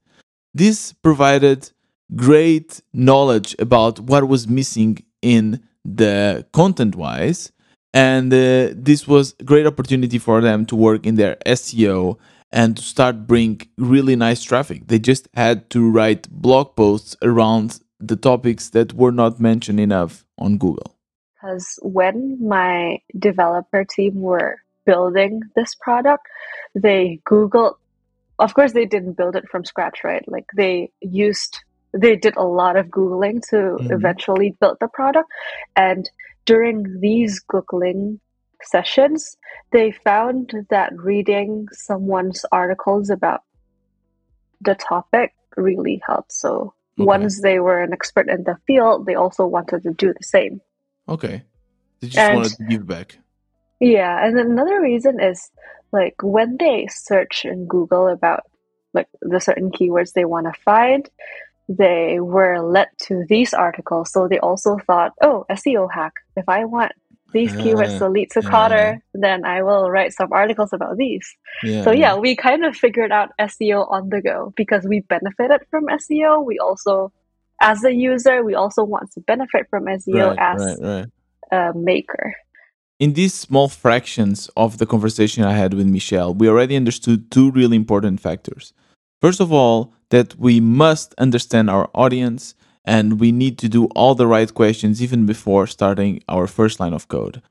This 0.54 0.94
provided 0.94 1.72
great 2.16 2.82
knowledge 2.94 3.56
about 3.58 4.00
what 4.00 4.28
was 4.28 4.48
missing 4.48 5.04
in 5.22 5.62
the 5.84 6.46
content 6.54 6.96
wise 6.96 7.52
and 7.94 8.34
uh, 8.34 8.70
this 8.74 9.08
was 9.08 9.36
a 9.40 9.44
great 9.44 9.66
opportunity 9.66 10.18
for 10.18 10.42
them 10.42 10.66
to 10.68 10.76
work 10.76 11.06
in 11.06 11.16
their 11.16 11.36
SEO 11.46 12.18
and 12.52 12.78
to 12.78 12.84
start 12.84 13.28
bring 13.28 13.62
really 13.78 14.16
nice 14.16 14.44
traffic. 14.44 14.88
They 14.88 15.00
just 15.00 15.28
had 15.34 15.70
to 15.72 15.90
write 15.90 16.30
blog 16.30 16.76
posts 16.76 17.16
around 17.22 17.80
the 18.00 18.16
topics 18.16 18.70
that 18.70 18.94
were 18.94 19.12
not 19.12 19.40
mentioned 19.40 19.80
enough 19.80 20.26
on 20.38 20.58
Google. 20.58 20.96
Because 21.36 21.80
when 21.82 22.38
my 22.46 23.00
developer 23.18 23.86
team 23.86 24.22
were 24.22 24.58
building 24.86 25.42
this 25.56 25.76
product, 25.76 26.28
they 26.76 27.20
Googled, 27.30 27.76
of 28.40 28.54
course, 28.54 28.74
they 28.74 28.86
didn't 28.86 29.14
build 29.14 29.36
it 29.36 29.48
from 29.50 29.66
scratch, 29.66 30.04
right? 30.04 30.24
Like 30.28 30.46
they 30.56 30.92
used, 31.02 31.60
they 31.94 32.16
did 32.16 32.38
a 32.38 32.44
lot 32.44 32.78
of 32.78 32.88
Googling 32.88 33.42
to 33.50 33.56
mm-hmm. 33.56 33.92
eventually 33.92 34.56
build 34.60 34.78
the 34.80 34.88
product. 34.88 35.30
And 35.76 36.10
during 36.46 37.00
these 37.00 37.42
Googling 37.44 38.20
sessions, 38.64 39.38
they 39.72 39.92
found 39.92 40.54
that 40.70 40.94
reading 40.96 41.68
someone's 41.72 42.46
articles 42.52 43.10
about 43.10 43.42
the 44.62 44.76
topic 44.76 45.34
really 45.58 46.02
helped. 46.08 46.32
So 46.32 46.74
okay. 47.00 47.06
once 47.06 47.42
they 47.42 47.60
were 47.60 47.82
an 47.82 47.94
expert 47.94 48.30
in 48.30 48.44
the 48.44 48.58
field, 48.68 49.06
they 49.06 49.16
also 49.16 49.46
wanted 49.46 49.84
to 49.84 49.92
do 49.92 50.14
the 50.14 50.24
same. 50.24 50.62
Okay. 51.10 51.44
They 52.00 52.08
just 52.08 52.18
and, 52.18 52.38
wanted 52.38 52.58
to 52.58 52.64
give 52.66 52.88
back. 52.88 53.18
Yeah, 53.80 54.24
and 54.24 54.40
another 54.40 54.80
reason 54.80 55.20
is 55.20 55.50
like 55.92 56.16
when 56.22 56.58
they 56.58 56.88
search 56.88 57.46
in 57.46 57.66
Google 57.66 58.08
about 58.08 58.44
like 58.94 59.08
the 59.22 59.40
certain 59.40 59.72
keywords 59.72 60.14
they 60.14 60.26
want 60.26 60.46
to 60.46 60.62
find, 60.62 61.10
they 61.78 62.20
were 62.20 62.60
led 62.62 62.90
to 63.08 63.26
these 63.30 63.54
articles. 63.54 64.12
So 64.12 64.28
they 64.28 64.40
also 64.40 64.78
thought, 64.86 65.14
oh, 65.22 65.46
SEO 65.50 65.90
hack. 65.92 66.14
If 66.36 66.48
I 66.48 66.66
want 66.66 66.92
these 67.34 67.54
ah, 67.54 67.60
keywords 67.60 67.98
to 68.00 68.10
lead 68.10 68.32
to 68.32 68.42
Cotter, 68.42 69.02
then 69.14 69.46
I 69.46 69.64
will 69.64 69.90
write 69.90 70.14
some 70.14 70.32
articles 70.32 70.74
about 70.74 70.98
these. 70.98 71.26
Yeah, 71.64 71.84
so 71.84 71.92
yeah, 71.92 72.18
we 72.18 72.36
kind 72.36 72.66
of 72.66 72.76
figured 72.76 73.12
out 73.12 73.30
SEO 73.40 73.90
on 73.90 74.10
the 74.10 74.22
go 74.22 74.54
because 74.56 74.86
we 74.86 75.02
benefited 75.02 75.62
from 75.70 75.86
SEO. 75.88 76.44
We 76.44 76.60
also, 76.60 77.12
as 77.62 77.84
a 77.84 77.94
user, 77.94 78.44
we 78.44 78.56
also 78.56 78.84
want 78.84 79.12
to 79.14 79.22
benefit 79.22 79.68
from 79.70 79.86
SEO 79.86 80.36
right, 80.36 80.56
as 80.56 80.80
right, 80.82 81.06
a 81.52 81.74
maker. 81.78 82.34
In 83.00 83.14
these 83.14 83.34
small 83.34 83.68
fractions 83.70 84.50
of 84.56 84.78
the 84.78 84.86
conversation 84.86 85.44
I 85.44 85.54
had 85.54 85.74
with 85.74 85.88
Michelle, 85.88 86.34
we 86.34 86.48
already 86.48 86.76
understood 86.76 87.32
two 87.32 87.50
really 87.52 87.78
important 87.78 88.20
factors. 88.20 88.74
First 89.22 89.40
of 89.40 89.52
all, 89.52 89.94
that 90.12 90.38
we 90.38 90.60
must 90.60 91.14
understand 91.18 91.70
our 91.70 91.90
audience 91.94 92.56
and 92.86 93.20
we 93.20 93.32
need 93.32 93.58
to 93.58 93.70
do 93.70 93.86
all 93.88 94.16
the 94.16 94.28
right 94.28 94.54
questions 94.54 95.02
even 95.02 95.26
before 95.26 95.68
starting 95.68 96.24
our 96.30 96.48
first 96.48 96.80
line 96.80 96.94
of 96.94 97.08
code. 97.08 97.42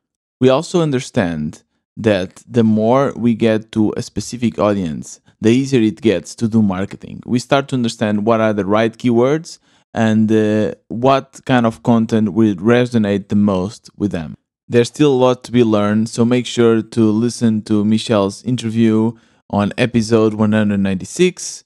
We 0.40 0.48
also 0.48 0.80
understand 0.80 1.62
that 1.96 2.42
the 2.48 2.64
more 2.64 3.12
we 3.16 3.34
get 3.34 3.72
to 3.72 3.92
a 3.96 4.02
specific 4.02 4.58
audience, 4.58 5.20
the 5.40 5.50
easier 5.50 5.82
it 5.82 6.00
gets 6.00 6.34
to 6.36 6.48
do 6.48 6.62
marketing. 6.62 7.22
We 7.26 7.38
start 7.38 7.68
to 7.68 7.76
understand 7.76 8.26
what 8.26 8.40
are 8.40 8.52
the 8.52 8.64
right 8.64 8.96
keywords 8.96 9.58
and 9.92 10.30
uh, 10.30 10.74
what 10.88 11.40
kind 11.46 11.66
of 11.66 11.82
content 11.82 12.32
will 12.32 12.54
resonate 12.56 13.28
the 13.28 13.36
most 13.36 13.90
with 13.96 14.12
them. 14.12 14.36
There's 14.68 14.88
still 14.88 15.12
a 15.12 15.22
lot 15.26 15.42
to 15.44 15.52
be 15.52 15.64
learned, 15.64 16.08
so 16.08 16.24
make 16.24 16.46
sure 16.46 16.80
to 16.80 17.10
listen 17.10 17.62
to 17.62 17.84
Michelle's 17.84 18.44
interview 18.44 19.12
on 19.48 19.72
episode 19.76 20.34
196. 20.34 21.64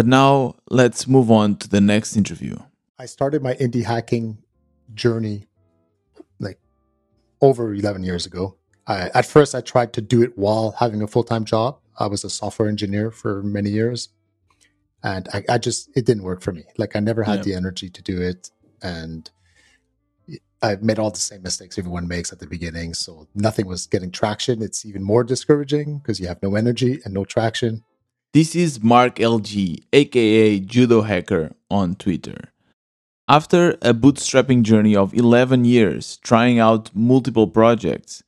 But 0.00 0.06
now 0.06 0.54
let's 0.70 1.06
move 1.06 1.30
on 1.30 1.56
to 1.56 1.68
the 1.68 1.78
next 1.78 2.16
interview. 2.16 2.56
I 2.98 3.04
started 3.04 3.42
my 3.42 3.52
indie 3.56 3.84
hacking 3.84 4.38
journey 4.94 5.46
like 6.38 6.58
over 7.42 7.74
11 7.74 8.02
years 8.02 8.24
ago. 8.24 8.56
I, 8.86 9.10
at 9.12 9.26
first, 9.26 9.54
I 9.54 9.60
tried 9.60 9.92
to 9.92 10.00
do 10.00 10.22
it 10.22 10.38
while 10.38 10.70
having 10.78 11.02
a 11.02 11.06
full 11.06 11.22
time 11.22 11.44
job. 11.44 11.80
I 11.98 12.06
was 12.06 12.24
a 12.24 12.30
software 12.30 12.66
engineer 12.66 13.10
for 13.10 13.42
many 13.42 13.68
years. 13.68 14.08
And 15.02 15.28
I, 15.34 15.44
I 15.50 15.58
just, 15.58 15.90
it 15.94 16.06
didn't 16.06 16.22
work 16.22 16.40
for 16.40 16.52
me. 16.52 16.64
Like, 16.78 16.96
I 16.96 17.00
never 17.00 17.22
had 17.22 17.40
yeah. 17.40 17.42
the 17.42 17.54
energy 17.56 17.90
to 17.90 18.00
do 18.00 18.22
it. 18.22 18.50
And 18.80 19.30
I 20.62 20.76
made 20.76 20.98
all 20.98 21.10
the 21.10 21.18
same 21.18 21.42
mistakes 21.42 21.78
everyone 21.78 22.08
makes 22.08 22.32
at 22.32 22.38
the 22.38 22.46
beginning. 22.46 22.94
So 22.94 23.28
nothing 23.34 23.66
was 23.66 23.86
getting 23.86 24.12
traction. 24.12 24.62
It's 24.62 24.86
even 24.86 25.02
more 25.02 25.24
discouraging 25.24 25.98
because 25.98 26.18
you 26.20 26.26
have 26.28 26.42
no 26.42 26.54
energy 26.54 27.02
and 27.04 27.12
no 27.12 27.26
traction. 27.26 27.84
This 28.32 28.54
is 28.54 28.80
Marc 28.80 29.16
LG, 29.16 29.82
aka 29.92 30.60
Judo 30.60 31.02
Hacker, 31.02 31.50
on 31.68 31.96
Twitter. 31.96 32.52
After 33.26 33.72
a 33.82 33.92
bootstrapping 33.92 34.62
journey 34.62 34.94
of 34.94 35.12
11 35.12 35.64
years 35.64 36.16
trying 36.18 36.60
out 36.60 36.94
multiple 36.94 37.48
projects, 37.48 38.22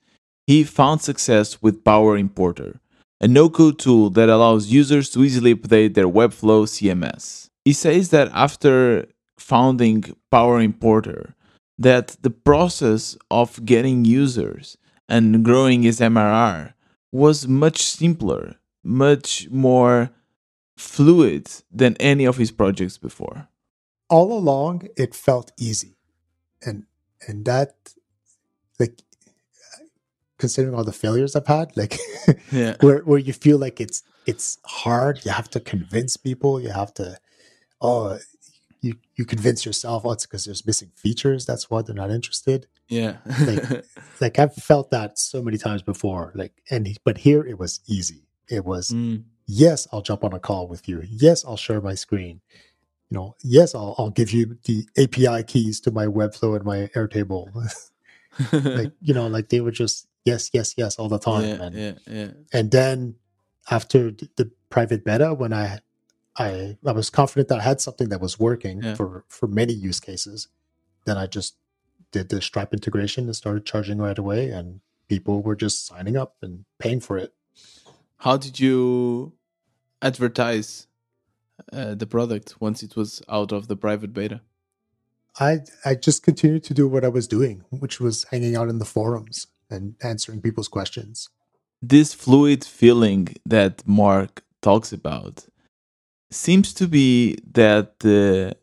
he 0.44 0.64
found 0.64 1.02
success 1.02 1.62
with 1.62 1.84
Power 1.84 2.16
Importer, 2.16 2.80
a 3.20 3.28
no 3.28 3.48
code 3.48 3.78
tool 3.78 4.10
that 4.10 4.28
allows 4.28 4.72
users 4.72 5.08
to 5.10 5.22
easily 5.22 5.54
update 5.54 5.94
their 5.94 6.08
Webflow 6.08 6.66
CMS. 6.66 7.46
He 7.64 7.72
says 7.72 8.08
that 8.08 8.28
after 8.34 9.06
founding 9.38 10.02
Power 10.32 10.60
Importer, 10.60 11.36
that 11.78 12.16
the 12.22 12.30
process 12.30 13.16
of 13.30 13.64
getting 13.64 14.04
users 14.04 14.76
and 15.08 15.44
growing 15.44 15.84
his 15.84 16.00
MRR 16.00 16.72
was 17.12 17.46
much 17.46 17.84
simpler, 17.84 18.56
much 18.82 19.48
more 19.50 20.10
fluid 20.76 21.48
than 21.70 21.96
any 21.98 22.24
of 22.24 22.36
his 22.36 22.50
projects 22.50 22.98
before. 22.98 23.48
All 24.08 24.32
along 24.32 24.88
it 24.96 25.14
felt 25.14 25.52
easy. 25.58 25.96
And 26.64 26.84
and 27.26 27.44
that 27.44 27.74
like 28.78 29.00
considering 30.38 30.74
all 30.74 30.84
the 30.84 30.92
failures 30.92 31.36
i've 31.36 31.46
had 31.46 31.76
like 31.76 31.98
yeah. 32.52 32.74
where 32.80 32.98
where 33.00 33.18
you 33.18 33.32
feel 33.32 33.58
like 33.58 33.80
it's 33.80 34.02
it's 34.26 34.58
hard 34.64 35.24
you 35.24 35.30
have 35.30 35.48
to 35.48 35.60
convince 35.60 36.16
people 36.16 36.60
you 36.60 36.70
have 36.70 36.92
to 36.92 37.16
oh 37.80 38.18
you 38.80 38.94
you 39.14 39.24
convince 39.24 39.64
yourself 39.64 40.04
oh 40.04 40.12
it's 40.12 40.26
because 40.26 40.44
there's 40.44 40.66
missing 40.66 40.90
features 40.96 41.46
that's 41.46 41.70
why 41.70 41.80
they're 41.82 41.94
not 41.94 42.10
interested. 42.10 42.66
Yeah. 42.88 43.18
Like, 43.40 43.84
like 44.20 44.38
i've 44.38 44.54
felt 44.54 44.90
that 44.90 45.18
so 45.18 45.40
many 45.42 45.56
times 45.56 45.82
before 45.82 46.32
like 46.34 46.60
and 46.70 46.98
but 47.04 47.18
here 47.18 47.42
it 47.44 47.58
was 47.58 47.80
easy 47.86 48.26
it 48.48 48.64
was 48.64 48.90
mm. 48.90 49.22
yes 49.46 49.86
i'll 49.92 50.02
jump 50.02 50.24
on 50.24 50.32
a 50.32 50.38
call 50.38 50.68
with 50.68 50.88
you 50.88 51.02
yes 51.08 51.44
i'll 51.44 51.56
share 51.56 51.80
my 51.80 51.94
screen 51.94 52.40
you 53.12 53.18
know, 53.18 53.36
yes, 53.42 53.74
I'll, 53.74 53.94
I'll 53.98 54.08
give 54.08 54.30
you 54.30 54.56
the 54.64 54.86
API 54.96 55.42
keys 55.42 55.80
to 55.80 55.90
my 55.90 56.06
Webflow 56.06 56.56
and 56.56 56.64
my 56.64 56.88
Airtable. 56.96 57.46
like, 58.52 58.92
you 59.02 59.12
know, 59.12 59.26
like 59.26 59.50
they 59.50 59.60
were 59.60 59.70
just 59.70 60.08
yes, 60.24 60.48
yes, 60.54 60.72
yes 60.78 60.98
all 60.98 61.10
the 61.10 61.18
time. 61.18 61.44
Yeah, 61.44 61.62
and, 61.62 61.74
yeah, 61.74 61.92
yeah. 62.06 62.28
and 62.54 62.70
then 62.70 63.16
after 63.70 64.12
the 64.12 64.50
private 64.70 65.04
beta, 65.04 65.34
when 65.34 65.52
I, 65.52 65.80
I, 66.38 66.78
I 66.86 66.92
was 66.92 67.10
confident 67.10 67.48
that 67.48 67.58
I 67.58 67.62
had 67.62 67.82
something 67.82 68.08
that 68.08 68.22
was 68.22 68.40
working 68.40 68.82
yeah. 68.82 68.94
for, 68.94 69.26
for 69.28 69.46
many 69.46 69.74
use 69.74 70.00
cases, 70.00 70.48
then 71.04 71.18
I 71.18 71.26
just 71.26 71.56
did 72.12 72.30
the 72.30 72.40
Stripe 72.40 72.72
integration 72.72 73.24
and 73.24 73.36
started 73.36 73.66
charging 73.66 73.98
right 73.98 74.16
away. 74.16 74.48
And 74.48 74.80
people 75.10 75.42
were 75.42 75.54
just 75.54 75.86
signing 75.86 76.16
up 76.16 76.36
and 76.40 76.64
paying 76.78 77.00
for 77.00 77.18
it. 77.18 77.34
How 78.22 78.36
did 78.36 78.60
you 78.60 79.32
advertise 80.00 80.86
uh, 81.72 81.96
the 81.96 82.06
product 82.06 82.54
once 82.60 82.84
it 82.84 82.94
was 82.94 83.20
out 83.28 83.50
of 83.50 83.66
the 83.66 83.74
private 83.74 84.12
beta? 84.14 84.42
I 85.40 85.62
I 85.84 85.96
just 85.96 86.22
continued 86.22 86.62
to 86.64 86.74
do 86.74 86.86
what 86.86 87.04
I 87.04 87.08
was 87.08 87.26
doing, 87.26 87.64
which 87.70 87.98
was 87.98 88.26
hanging 88.30 88.54
out 88.54 88.68
in 88.68 88.78
the 88.78 88.84
forums 88.84 89.48
and 89.68 89.96
answering 90.04 90.40
people's 90.40 90.68
questions. 90.68 91.30
This 91.94 92.14
fluid 92.14 92.62
feeling 92.62 93.24
that 93.44 93.82
Marc 93.86 94.44
talks 94.60 94.92
about 94.92 95.46
seems 96.30 96.72
to 96.74 96.86
be 96.86 97.38
that 97.60 97.98
the 98.00 98.56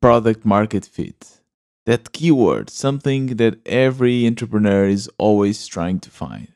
product 0.00 0.44
market 0.44 0.86
fit, 0.86 1.40
that 1.86 2.10
keyword, 2.10 2.68
something 2.68 3.36
that 3.36 3.60
every 3.64 4.26
entrepreneur 4.26 4.88
is 4.88 5.08
always 5.18 5.68
trying 5.68 6.00
to 6.00 6.10
find. 6.10 6.53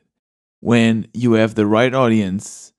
When 0.61 1.07
you 1.13 1.33
have 1.33 1.55
the 1.55 1.65
right 1.65 1.93
audience, 1.93 2.73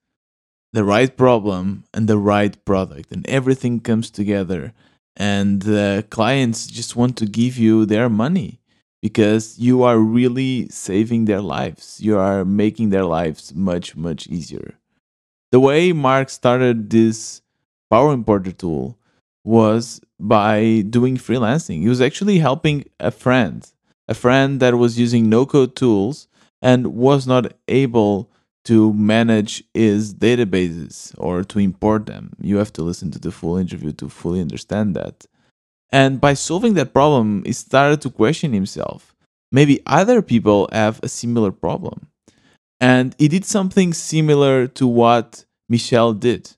the 0.73 0.83
right 0.83 1.15
problem, 1.15 1.83
and 1.93 2.07
the 2.07 2.17
right 2.17 2.63
product, 2.63 3.11
and 3.11 3.27
everything 3.27 3.79
comes 3.79 4.09
together, 4.09 4.73
and 5.15 5.61
the 5.63 6.05
clients 6.09 6.67
just 6.67 6.95
want 6.95 7.17
to 7.17 7.25
give 7.25 7.57
you 7.57 7.85
their 7.85 8.07
money 8.09 8.61
because 9.01 9.57
you 9.57 9.83
are 9.83 9.97
really 9.97 10.69
saving 10.69 11.25
their 11.25 11.41
lives. 11.41 11.99
You 11.99 12.17
are 12.17 12.45
making 12.45 12.91
their 12.91 13.03
lives 13.03 13.53
much, 13.53 13.95
much 13.95 14.27
easier. 14.27 14.75
The 15.51 15.59
way 15.59 15.91
Marc 15.91 16.29
started 16.29 16.89
this 16.89 17.41
Power 17.89 18.13
Importer 18.13 18.53
tool 18.53 18.97
was 19.43 19.99
by 20.19 20.83
doing 20.89 21.17
freelancing. 21.17 21.81
He 21.81 21.89
was 21.89 21.99
actually 21.99 22.39
helping 22.39 22.85
a 22.99 23.11
friend, 23.11 23.69
a 24.07 24.13
friend 24.13 24.59
that 24.59 24.75
was 24.75 24.99
using 24.99 25.29
no 25.29 25.45
code 25.45 25.75
tools 25.75 26.27
and 26.61 26.87
was 26.87 27.25
not 27.27 27.53
able 27.67 28.29
to 28.63 28.93
manage 28.93 29.63
his 29.73 30.13
databases 30.13 31.15
or 31.17 31.43
to 31.43 31.59
import 31.59 32.05
them. 32.05 32.33
You 32.39 32.57
have 32.57 32.71
to 32.73 32.83
listen 32.83 33.11
to 33.11 33.19
the 33.19 33.31
full 33.31 33.57
interview 33.57 33.91
to 33.93 34.09
fully 34.09 34.39
understand 34.39 34.95
that. 34.95 35.25
And 35.91 36.21
by 36.21 36.35
solving 36.35 36.75
that 36.75 36.93
problem, 36.93 37.43
he 37.45 37.53
started 37.53 38.01
to 38.01 38.09
question 38.09 38.53
himself. 38.53 39.15
Maybe 39.51 39.81
other 39.85 40.21
people 40.21 40.69
have 40.71 40.99
a 41.03 41.09
similar 41.09 41.51
problem. 41.51 42.07
And 42.79 43.15
he 43.17 43.27
did 43.27 43.45
something 43.45 43.93
similar 43.93 44.67
to 44.67 44.87
what 44.87 45.45
Michelle 45.67 46.13
did. 46.13 46.51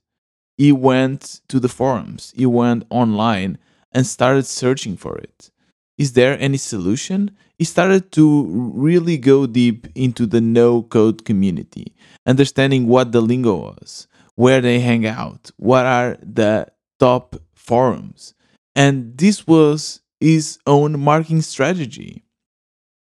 He 0.58 0.72
went 0.72 1.42
to 1.50 1.60
the 1.60 1.70
forums, 1.70 2.34
he 2.36 2.46
went 2.46 2.86
online 2.90 3.58
and 3.92 4.06
started 4.06 4.46
searching 4.46 4.98
for 4.98 5.18
it. 5.18 5.50
Is 5.98 6.14
there 6.14 6.38
any 6.40 6.58
solution? 6.58 7.32
He 7.64 7.66
started 7.66 8.12
to 8.12 8.46
really 8.76 9.18
go 9.18 9.46
deep 9.48 9.88
into 9.96 10.26
the 10.26 10.42
no 10.42 10.84
code 10.84 11.24
community, 11.24 11.96
understanding 12.26 12.88
what 12.88 13.14
the 13.14 13.22
lingo 13.22 13.56
was, 13.56 14.10
where 14.36 14.60
they 14.60 14.82
hang 14.82 15.08
out, 15.08 15.50
what 15.56 15.86
are 15.86 16.18
the 16.22 16.68
top 17.00 17.38
forums 17.56 18.34
and 18.76 19.18
this 19.18 19.48
was 19.48 20.02
his 20.20 20.60
own 20.68 21.00
marketing 21.00 21.42
strategy. 21.42 22.24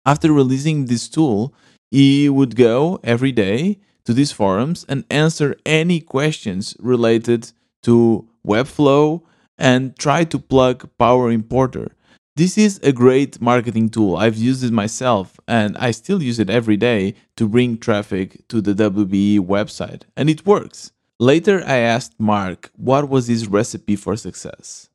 After 0.06 0.32
releasing 0.32 0.86
this 0.86 1.10
tool, 1.10 1.56
he 1.90 2.30
would 2.30 2.56
go 2.56 3.00
every 3.04 3.32
day 3.32 3.80
to 4.06 4.14
these 4.14 4.32
forums 4.32 4.86
and 4.88 5.04
answer 5.10 5.56
any 5.66 6.00
questions 6.00 6.76
related 6.80 7.52
to 7.82 8.28
Webflow 8.46 9.24
and 9.58 9.98
try 9.98 10.26
to 10.26 10.38
plug 10.38 10.90
Power 11.00 11.32
Importer. 11.32 11.96
This 12.36 12.58
is 12.58 12.80
a 12.82 12.92
great 12.92 13.40
marketing 13.40 13.90
tool. 13.90 14.18
I've 14.18 14.38
used 14.38 14.64
it 14.64 14.72
myself 14.72 15.40
and 15.48 15.78
I 15.78 15.92
still 15.92 16.24
use 16.24 16.40
it 16.40 16.50
every 16.50 16.78
day 16.78 17.14
to 17.36 17.48
bring 17.48 17.78
traffic 17.78 18.48
to 18.48 18.60
the 18.60 18.74
WBE 18.74 19.40
website, 19.40 20.04
and 20.18 20.30
it 20.30 20.46
works. 20.46 20.92
Later, 21.20 21.64
I 21.64 21.78
asked 21.78 22.20
Marc 22.20 22.72
what 22.76 23.08
was 23.08 23.28
his 23.28 23.48
recipe 23.48 23.96
for 23.96 24.16
success. 24.18 24.90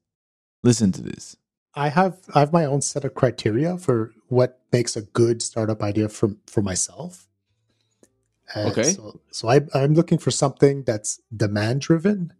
Listen 0.64 0.90
to 0.92 1.00
this. 1.00 1.36
I 1.74 1.90
have 1.90 2.18
I 2.34 2.40
have 2.40 2.52
my 2.52 2.64
own 2.64 2.80
set 2.80 3.04
of 3.04 3.14
criteria 3.14 3.78
for 3.78 4.12
what 4.26 4.60
makes 4.72 4.96
a 4.96 5.02
good 5.02 5.40
startup 5.40 5.80
idea 5.80 6.08
for 6.08 6.30
for 6.48 6.60
myself. 6.60 7.28
Uh, 8.54 8.70
okay. 8.70 8.82
So, 8.82 9.20
so 9.30 9.48
I, 9.48 9.60
I'm 9.74 9.94
looking 9.94 10.18
for 10.18 10.32
something 10.32 10.82
that's 10.82 11.20
demand 11.34 11.82
driven. 11.82 12.32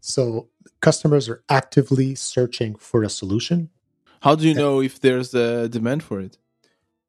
So 0.00 0.48
customers 0.80 1.28
are 1.28 1.44
actively 1.48 2.14
searching 2.16 2.74
for 2.74 3.04
a 3.04 3.08
solution. 3.08 3.70
How 4.24 4.34
do 4.34 4.48
you 4.48 4.54
know 4.54 4.80
if 4.80 5.00
there's 5.00 5.34
a 5.34 5.68
demand 5.68 6.02
for 6.02 6.18
it? 6.18 6.38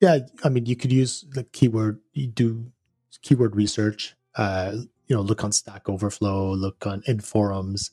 Yeah, 0.01 0.19
I 0.43 0.49
mean, 0.49 0.65
you 0.65 0.75
could 0.75 0.91
use 0.91 1.23
the 1.31 1.45
keyword. 1.45 2.01
You 2.11 2.27
do 2.27 2.65
keyword 3.21 3.55
research. 3.55 4.17
Uh, 4.35 4.73
you 5.07 5.15
know, 5.15 5.21
look 5.21 5.41
on 5.41 5.53
Stack 5.53 5.87
Overflow, 5.87 6.51
look 6.53 6.85
on 6.85 7.03
in 7.07 7.21
forums 7.21 7.91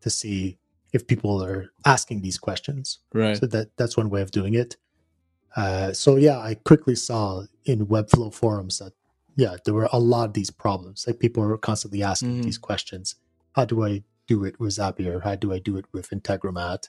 to 0.00 0.10
see 0.10 0.58
if 0.92 1.06
people 1.06 1.40
are 1.40 1.70
asking 1.86 2.22
these 2.22 2.36
questions. 2.36 2.98
Right. 3.12 3.36
So 3.36 3.46
that 3.46 3.76
that's 3.76 3.96
one 3.96 4.10
way 4.10 4.22
of 4.22 4.32
doing 4.32 4.54
it. 4.54 4.76
Uh, 5.54 5.92
so 5.92 6.16
yeah, 6.16 6.40
I 6.40 6.54
quickly 6.54 6.96
saw 6.96 7.44
in 7.64 7.86
Webflow 7.86 8.34
forums 8.34 8.78
that 8.78 8.92
yeah, 9.36 9.54
there 9.64 9.74
were 9.74 9.88
a 9.92 10.00
lot 10.00 10.30
of 10.30 10.32
these 10.34 10.50
problems. 10.50 11.04
Like 11.06 11.20
people 11.20 11.44
were 11.44 11.58
constantly 11.58 12.02
asking 12.02 12.40
mm. 12.40 12.42
these 12.42 12.58
questions. 12.58 13.14
How 13.52 13.66
do 13.66 13.84
I 13.84 14.02
do 14.26 14.42
it 14.44 14.58
with 14.58 14.72
Zapier? 14.72 15.22
How 15.22 15.36
do 15.36 15.52
I 15.52 15.60
do 15.60 15.76
it 15.76 15.84
with 15.92 16.10
Integromat? 16.10 16.88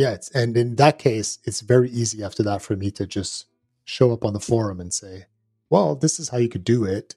Yeah, 0.00 0.12
it's, 0.12 0.30
and 0.30 0.56
in 0.56 0.76
that 0.76 0.98
case, 0.98 1.40
it's 1.44 1.60
very 1.60 1.90
easy 1.90 2.24
after 2.24 2.42
that 2.44 2.62
for 2.62 2.74
me 2.74 2.90
to 2.92 3.06
just 3.06 3.44
show 3.84 4.12
up 4.12 4.24
on 4.24 4.32
the 4.32 4.40
forum 4.40 4.80
and 4.80 4.94
say, 4.94 5.26
well, 5.68 5.94
this 5.94 6.18
is 6.18 6.30
how 6.30 6.38
you 6.38 6.48
could 6.48 6.64
do 6.64 6.84
it. 6.84 7.16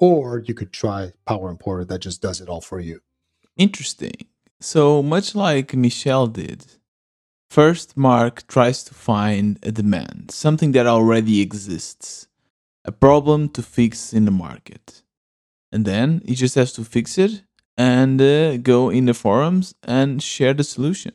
Or 0.00 0.38
you 0.38 0.54
could 0.54 0.72
try 0.72 1.12
Power 1.26 1.50
Importer 1.50 1.84
that 1.84 2.00
just 2.00 2.22
does 2.22 2.40
it 2.40 2.48
all 2.48 2.62
for 2.62 2.80
you. 2.80 3.00
Interesting. 3.58 4.16
So, 4.60 5.02
much 5.02 5.34
like 5.34 5.76
Michelle 5.76 6.26
did, 6.26 6.64
first 7.50 7.98
Marc 7.98 8.46
tries 8.46 8.82
to 8.84 8.94
find 8.94 9.58
a 9.62 9.70
demand, 9.70 10.30
something 10.30 10.72
that 10.72 10.86
already 10.86 11.42
exists, 11.42 12.28
a 12.86 12.92
problem 12.92 13.50
to 13.50 13.62
fix 13.62 14.14
in 14.14 14.24
the 14.24 14.38
market. 14.46 15.02
And 15.70 15.84
then 15.84 16.22
he 16.24 16.34
just 16.34 16.54
has 16.54 16.72
to 16.72 16.82
fix 16.82 17.18
it 17.18 17.42
and 17.76 18.22
uh, 18.22 18.56
go 18.56 18.88
in 18.88 19.04
the 19.04 19.12
forums 19.12 19.74
and 19.82 20.22
share 20.22 20.54
the 20.54 20.64
solution. 20.64 21.12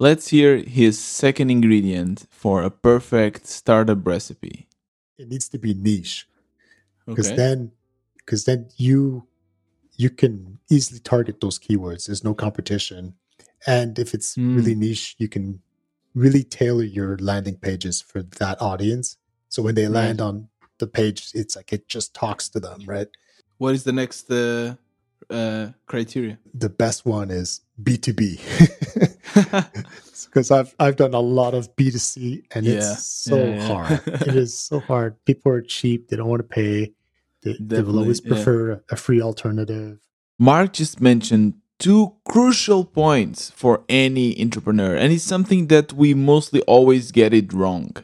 Let's 0.00 0.28
hear 0.28 0.56
his 0.56 0.98
second 0.98 1.50
ingredient 1.50 2.26
for 2.30 2.62
a 2.62 2.70
perfect 2.70 3.46
startup 3.46 4.06
recipe. 4.06 4.66
It 5.18 5.28
needs 5.28 5.46
to 5.50 5.58
be 5.58 5.74
niche. 5.74 6.26
Because 7.06 7.26
okay. 7.26 7.36
then 7.36 7.72
because 8.16 8.46
then 8.46 8.70
you 8.78 9.26
you 9.96 10.08
can 10.08 10.58
easily 10.70 11.00
target 11.00 11.42
those 11.42 11.58
keywords. 11.58 12.06
There's 12.06 12.24
no 12.24 12.32
competition. 12.32 13.16
And 13.66 13.98
if 13.98 14.14
it's 14.14 14.36
mm. 14.36 14.56
really 14.56 14.74
niche, 14.74 15.16
you 15.18 15.28
can 15.28 15.60
really 16.14 16.44
tailor 16.44 16.84
your 16.84 17.18
landing 17.18 17.56
pages 17.56 18.00
for 18.00 18.22
that 18.22 18.62
audience. 18.62 19.18
So 19.50 19.62
when 19.62 19.74
they 19.74 19.84
right. 19.84 19.92
land 19.92 20.22
on 20.22 20.48
the 20.78 20.86
page, 20.86 21.30
it's 21.34 21.56
like 21.56 21.74
it 21.74 21.88
just 21.88 22.14
talks 22.14 22.48
to 22.50 22.60
them, 22.60 22.84
right? 22.86 23.08
What 23.58 23.74
is 23.74 23.84
the 23.84 23.92
next 23.92 24.30
uh, 24.30 24.76
uh, 25.28 25.72
criteria? 25.84 26.38
The 26.54 26.70
best 26.70 27.04
one 27.04 27.30
is 27.30 27.60
B2B. 27.82 29.09
Because 29.34 30.50
I've 30.50 30.74
I've 30.78 30.96
done 30.96 31.14
a 31.14 31.20
lot 31.20 31.54
of 31.54 31.74
B2C 31.76 32.44
and 32.54 32.66
yeah. 32.66 32.74
it's 32.74 33.04
so 33.04 33.36
yeah, 33.36 33.54
yeah. 33.54 33.66
hard. 33.66 34.02
it 34.06 34.36
is 34.36 34.56
so 34.56 34.80
hard. 34.90 35.16
People 35.24 35.52
are 35.52 35.62
cheap, 35.62 36.08
they 36.08 36.16
don't 36.16 36.28
want 36.28 36.40
to 36.40 36.48
pay 36.48 36.92
they, 37.42 37.56
they 37.58 37.82
will 37.82 37.98
always 37.98 38.20
prefer 38.20 38.82
a 38.90 38.96
free 38.96 39.20
alternative. 39.20 39.98
Marc 40.38 40.74
just 40.74 41.00
mentioned 41.00 41.54
two 41.78 42.14
crucial 42.28 42.84
points 42.84 43.50
for 43.50 43.82
any 43.88 44.40
entrepreneur, 44.40 44.94
and 44.94 45.12
it's 45.12 45.24
something 45.24 45.68
that 45.68 45.92
we 45.92 46.12
mostly 46.14 46.60
always 46.62 47.10
get 47.10 47.32
it 47.32 47.52
wrong. 47.52 47.96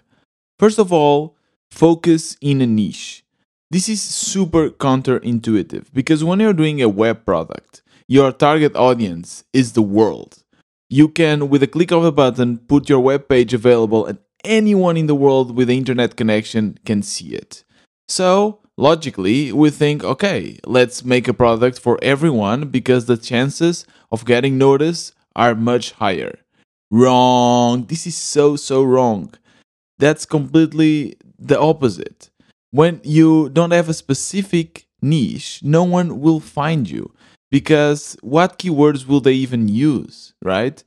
First 0.58 0.78
of 0.78 0.92
all, 0.92 1.36
focus 1.70 2.36
in 2.40 2.60
a 2.62 2.66
niche. 2.66 3.24
This 3.70 3.88
is 3.88 4.00
super 4.00 4.70
counterintuitive 4.70 5.86
because 5.92 6.24
when 6.24 6.40
you're 6.40 6.52
doing 6.52 6.80
a 6.80 6.88
web 6.88 7.24
product, 7.26 7.82
your 8.08 8.32
target 8.32 8.76
audience 8.76 9.44
is 9.52 9.72
the 9.72 9.82
world. 9.82 10.44
You 10.88 11.08
can, 11.08 11.48
with 11.48 11.62
a 11.62 11.66
click 11.66 11.90
of 11.90 12.04
a 12.04 12.12
button, 12.12 12.58
put 12.58 12.88
your 12.88 13.00
web 13.00 13.28
page 13.28 13.52
available, 13.52 14.06
and 14.06 14.18
anyone 14.44 14.96
in 14.96 15.06
the 15.06 15.16
world 15.16 15.56
with 15.56 15.68
an 15.68 15.76
internet 15.76 16.14
connection 16.16 16.78
can 16.84 17.02
see 17.02 17.34
it. 17.34 17.64
So, 18.08 18.60
logically, 18.76 19.52
we 19.52 19.70
think, 19.70 20.04
okay, 20.04 20.60
let's 20.64 21.04
make 21.04 21.26
a 21.26 21.34
product 21.34 21.80
for 21.80 21.98
everyone 22.02 22.68
because 22.68 23.06
the 23.06 23.16
chances 23.16 23.84
of 24.12 24.24
getting 24.24 24.58
noticed 24.58 25.12
are 25.34 25.56
much 25.56 25.90
higher. 25.92 26.38
Wrong. 26.92 27.86
This 27.86 28.06
is 28.06 28.16
so, 28.16 28.54
so 28.54 28.84
wrong. 28.84 29.34
That's 29.98 30.24
completely 30.24 31.16
the 31.36 31.58
opposite. 31.58 32.30
When 32.70 33.00
you 33.02 33.48
don't 33.48 33.72
have 33.72 33.88
a 33.88 33.94
specific 33.94 34.86
niche, 35.02 35.60
no 35.64 35.82
one 35.82 36.20
will 36.20 36.40
find 36.40 36.88
you 36.88 37.12
because 37.50 38.16
what 38.22 38.58
keywords 38.58 39.06
will 39.06 39.20
they 39.20 39.32
even 39.32 39.68
use, 39.68 40.34
right? 40.42 40.82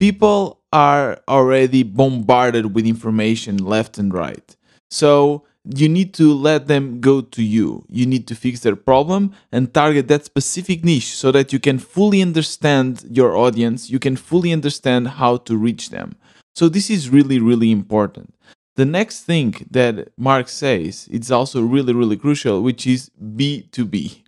People 0.00 0.60
are 0.72 1.20
already 1.28 1.82
bombarded 1.82 2.74
with 2.74 2.86
information 2.86 3.58
left 3.58 3.98
and 3.98 4.12
right. 4.12 4.56
So 4.90 5.44
you 5.74 5.88
need 5.88 6.14
to 6.14 6.32
let 6.32 6.66
them 6.66 7.00
go 7.00 7.20
to 7.20 7.42
you. 7.42 7.84
You 7.88 8.06
need 8.06 8.26
to 8.28 8.34
fix 8.34 8.60
their 8.60 8.76
problem 8.76 9.32
and 9.52 9.72
target 9.72 10.08
that 10.08 10.24
specific 10.24 10.84
niche 10.84 11.14
so 11.14 11.30
that 11.32 11.52
you 11.52 11.58
can 11.58 11.78
fully 11.78 12.22
understand 12.22 13.04
your 13.10 13.36
audience, 13.36 13.90
you 13.90 13.98
can 13.98 14.16
fully 14.16 14.52
understand 14.52 15.08
how 15.08 15.38
to 15.38 15.56
reach 15.56 15.90
them. 15.90 16.16
So 16.54 16.68
this 16.68 16.90
is 16.90 17.10
really 17.10 17.38
really 17.38 17.70
important. 17.70 18.34
The 18.76 18.84
next 18.84 19.24
thing 19.24 19.66
that 19.70 20.08
Marc 20.16 20.48
says, 20.48 21.08
it's 21.10 21.30
also 21.30 21.62
really 21.62 21.92
really 21.92 22.16
crucial, 22.16 22.62
which 22.62 22.86
is 22.86 23.10
B2B. 23.20 24.22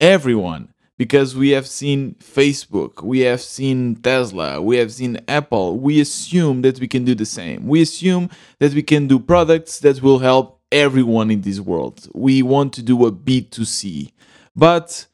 Everyone, 0.00 0.68
because 0.98 1.36
we 1.36 1.50
have 1.50 1.66
seen 1.66 2.16
Facebook, 2.16 3.02
we 3.02 3.20
have 3.20 3.40
seen 3.40 3.94
Tesla, 3.96 4.60
we 4.60 4.76
have 4.76 4.92
seen 4.92 5.18
Apple. 5.28 5.78
We 5.78 6.00
assume 6.00 6.62
that 6.62 6.80
we 6.80 6.88
can 6.88 7.04
do 7.04 7.14
the 7.14 7.24
same. 7.24 7.66
We 7.66 7.82
assume 7.82 8.28
that 8.58 8.74
we 8.74 8.82
can 8.82 9.06
do 9.06 9.20
products 9.20 9.78
that 9.78 10.02
will 10.02 10.18
help 10.18 10.60
everyone 10.72 11.30
in 11.30 11.42
this 11.42 11.60
world. 11.60 12.08
We 12.14 12.42
want 12.42 12.72
to 12.74 12.82
do 12.82 13.06
a 13.06 13.12
B2C. 13.12 14.10
But 14.56 15.06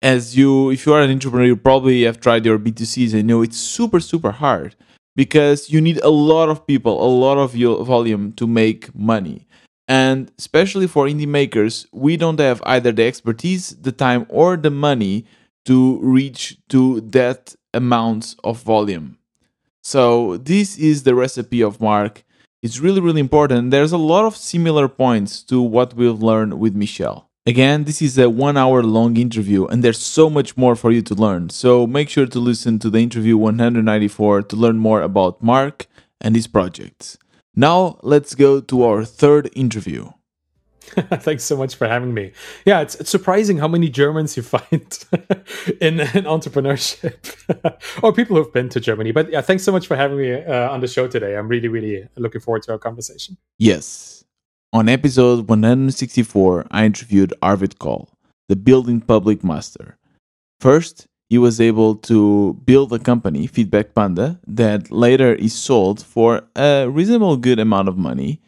as 0.00 0.36
you 0.36 0.70
if 0.70 0.86
you 0.86 0.94
are 0.94 1.02
an 1.02 1.10
entrepreneur, 1.10 1.46
you 1.46 1.56
probably 1.56 2.04
have 2.04 2.20
tried 2.20 2.46
your 2.46 2.58
B2Cs 2.58 3.12
and 3.12 3.26
know 3.26 3.42
it's 3.42 3.58
super, 3.58 3.98
super 3.98 4.30
hard 4.30 4.76
because 5.16 5.68
you 5.68 5.80
need 5.80 5.98
a 5.98 6.10
lot 6.10 6.48
of 6.48 6.64
people, 6.64 7.04
a 7.04 7.10
lot 7.10 7.38
of 7.38 7.56
your 7.56 7.84
volume 7.84 8.32
to 8.34 8.46
make 8.46 8.94
money. 8.94 9.48
And 9.86 10.32
especially 10.38 10.86
for 10.86 11.06
indie 11.06 11.26
makers, 11.26 11.86
we 11.92 12.16
don't 12.16 12.40
have 12.40 12.62
either 12.64 12.92
the 12.92 13.04
expertise, 13.04 13.70
the 13.70 13.92
time, 13.92 14.26
or 14.28 14.56
the 14.56 14.70
money 14.70 15.26
to 15.66 15.98
reach 16.00 16.56
to 16.70 17.00
that 17.02 17.54
amount 17.72 18.36
of 18.44 18.62
volume. 18.62 19.18
So 19.82 20.38
this 20.38 20.78
is 20.78 21.02
the 21.02 21.14
recipe 21.14 21.62
of 21.62 21.80
Marc. 21.80 22.24
It's 22.62 22.80
really, 22.80 23.00
really 23.00 23.20
important. 23.20 23.70
There's 23.70 23.92
a 23.92 23.98
lot 23.98 24.24
of 24.24 24.36
similar 24.36 24.88
points 24.88 25.42
to 25.44 25.60
what 25.60 25.92
we've 25.94 26.22
learned 26.22 26.58
with 26.58 26.74
Michelle. 26.74 27.28
Again, 27.46 27.84
this 27.84 28.00
is 28.00 28.16
a 28.16 28.30
one 28.30 28.56
hour 28.56 28.82
long 28.82 29.18
interview, 29.18 29.66
and 29.66 29.84
there's 29.84 30.00
so 30.00 30.30
much 30.30 30.56
more 30.56 30.74
for 30.74 30.90
you 30.90 31.02
to 31.02 31.14
learn. 31.14 31.50
So 31.50 31.86
make 31.86 32.08
sure 32.08 32.24
to 32.24 32.38
listen 32.38 32.78
to 32.78 32.88
the 32.88 33.00
interview 33.00 33.36
194 33.36 34.42
to 34.44 34.56
learn 34.56 34.78
more 34.78 35.02
about 35.02 35.42
Marc 35.42 35.86
and 36.22 36.34
his 36.34 36.46
projects. 36.46 37.18
Now, 37.56 37.98
let's 38.02 38.34
go 38.34 38.60
to 38.60 38.82
our 38.82 39.04
third 39.04 39.48
interview. 39.54 40.10
Thanks 40.96 41.44
so 41.44 41.56
much 41.56 41.74
for 41.74 41.88
having 41.88 42.12
me. 42.12 42.32
Yeah, 42.64 42.80
it's, 42.80 42.94
it's 42.96 43.10
surprising 43.10 43.58
how 43.58 43.68
many 43.68 43.88
Germans 43.88 44.36
you 44.36 44.42
find 44.56 45.04
in, 45.80 46.00
in 46.00 46.24
entrepreneurship 46.24 47.16
or 48.02 48.12
people 48.12 48.36
who've 48.36 48.52
been 48.52 48.68
to 48.70 48.80
Germany. 48.80 49.12
But 49.12 49.30
yeah, 49.30 49.40
thanks 49.40 49.62
so 49.62 49.72
much 49.72 49.86
for 49.86 49.96
having 49.96 50.18
me 50.18 50.34
uh, 50.34 50.70
on 50.70 50.80
the 50.80 50.86
show 50.86 51.08
today. 51.08 51.36
I'm 51.36 51.48
really, 51.48 51.68
really 51.68 52.06
looking 52.16 52.40
forward 52.40 52.62
to 52.64 52.72
our 52.72 52.78
conversation. 52.78 53.36
Yes. 53.58 54.24
On 54.72 54.88
episode 54.88 55.48
164, 55.48 56.66
I 56.70 56.84
interviewed 56.84 57.32
Arvid 57.40 57.78
Kahl, 57.78 58.10
the 58.48 58.56
building 58.56 59.00
public 59.00 59.42
master. 59.42 59.96
First, 60.60 61.06
he 61.28 61.38
was 61.38 61.60
able 61.60 61.96
to 61.96 62.54
build 62.64 62.92
a 62.92 62.98
company, 62.98 63.46
Feedback 63.46 63.94
Panda, 63.94 64.40
that 64.46 64.90
later 64.90 65.34
is 65.34 65.54
sold 65.54 66.02
for 66.02 66.42
a 66.54 66.86
reasonable 66.88 67.36
good 67.36 67.58
amount 67.58 67.88
of 67.88 67.96
money. 67.96 68.40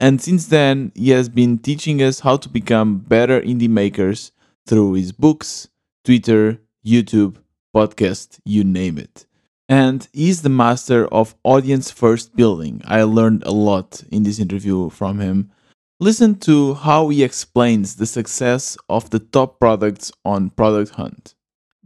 And 0.00 0.20
since 0.20 0.46
then, 0.46 0.92
he 0.94 1.10
has 1.10 1.28
been 1.28 1.58
teaching 1.58 2.02
us 2.02 2.20
how 2.20 2.36
to 2.38 2.48
become 2.48 2.98
better 2.98 3.40
indie 3.40 3.68
makers 3.68 4.32
through 4.66 4.94
his 4.94 5.12
books, 5.12 5.68
Twitter, 6.04 6.58
YouTube, 6.84 7.36
podcast, 7.74 8.38
you 8.44 8.64
name 8.64 8.98
it. 8.98 9.26
And 9.68 10.08
he's 10.12 10.42
the 10.42 10.48
master 10.48 11.06
of 11.08 11.34
audience 11.44 11.90
first 11.90 12.34
building. 12.34 12.82
I 12.84 13.04
learned 13.04 13.44
a 13.44 13.52
lot 13.52 14.02
in 14.10 14.24
this 14.24 14.38
interview 14.38 14.90
from 14.90 15.20
him. 15.20 15.52
Listen 16.00 16.34
to 16.40 16.74
how 16.74 17.08
he 17.10 17.22
explains 17.22 17.96
the 17.96 18.06
success 18.06 18.76
of 18.88 19.10
the 19.10 19.20
top 19.20 19.60
products 19.60 20.10
on 20.24 20.50
Product 20.50 20.90
Hunt 20.94 21.34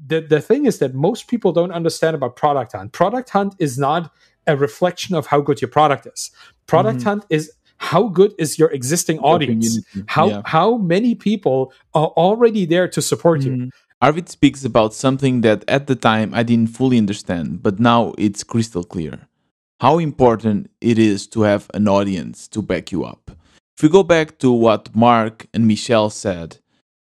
the, 0.05 0.21
the 0.21 0.41
thing 0.41 0.67
is 0.67 0.79
that 0.79 0.95
most 0.95 1.29
people 1.29 1.53
don't 1.53 1.73
understand 1.73 2.15
about 2.15 2.37
product 2.37 2.73
hunt. 2.73 2.93
Product 2.93 3.29
hunt 3.31 3.55
is 3.59 3.79
not 3.79 4.13
a 4.47 4.57
reflection 4.57 5.15
of 5.15 5.27
how 5.27 5.41
good 5.41 5.61
your 5.61 5.71
product 5.71 6.07
is. 6.07 6.31
Product 6.67 6.99
mm-hmm. 6.99 7.09
hunt 7.09 7.27
is 7.31 7.53
how 7.79 8.09
good 8.09 8.35
is 8.39 8.59
your 8.59 8.71
existing 8.71 9.19
audience? 9.21 9.79
How 10.07 10.29
yeah. 10.29 10.43
how 10.45 10.79
many 10.79 11.15
people 11.15 11.73
are 11.95 12.09
already 12.09 12.65
there 12.67 12.89
to 12.89 13.03
support 13.03 13.41
mm-hmm. 13.41 13.65
you? 13.65 13.71
Arvid 14.01 14.29
speaks 14.29 14.65
about 14.65 14.93
something 14.95 15.41
that 15.41 15.65
at 15.69 15.87
the 15.87 15.97
time 15.97 16.35
I 16.35 16.43
didn't 16.43 16.71
fully 16.71 16.99
understand, 16.99 17.63
but 17.63 17.81
now 17.81 18.13
it's 18.19 18.45
crystal 18.45 18.85
clear. 18.85 19.27
How 19.81 19.99
important 19.99 20.71
it 20.81 20.99
is 20.99 21.27
to 21.29 21.43
have 21.43 21.71
an 21.75 21.89
audience 21.89 22.49
to 22.49 22.63
back 22.63 22.93
you 22.93 23.05
up. 23.05 23.31
If 23.77 23.83
we 23.83 23.89
go 23.91 24.03
back 24.03 24.39
to 24.39 24.51
what 24.51 24.95
Marc 24.95 25.47
and 25.53 25.67
Michelle 25.67 26.09
said, 26.09 26.59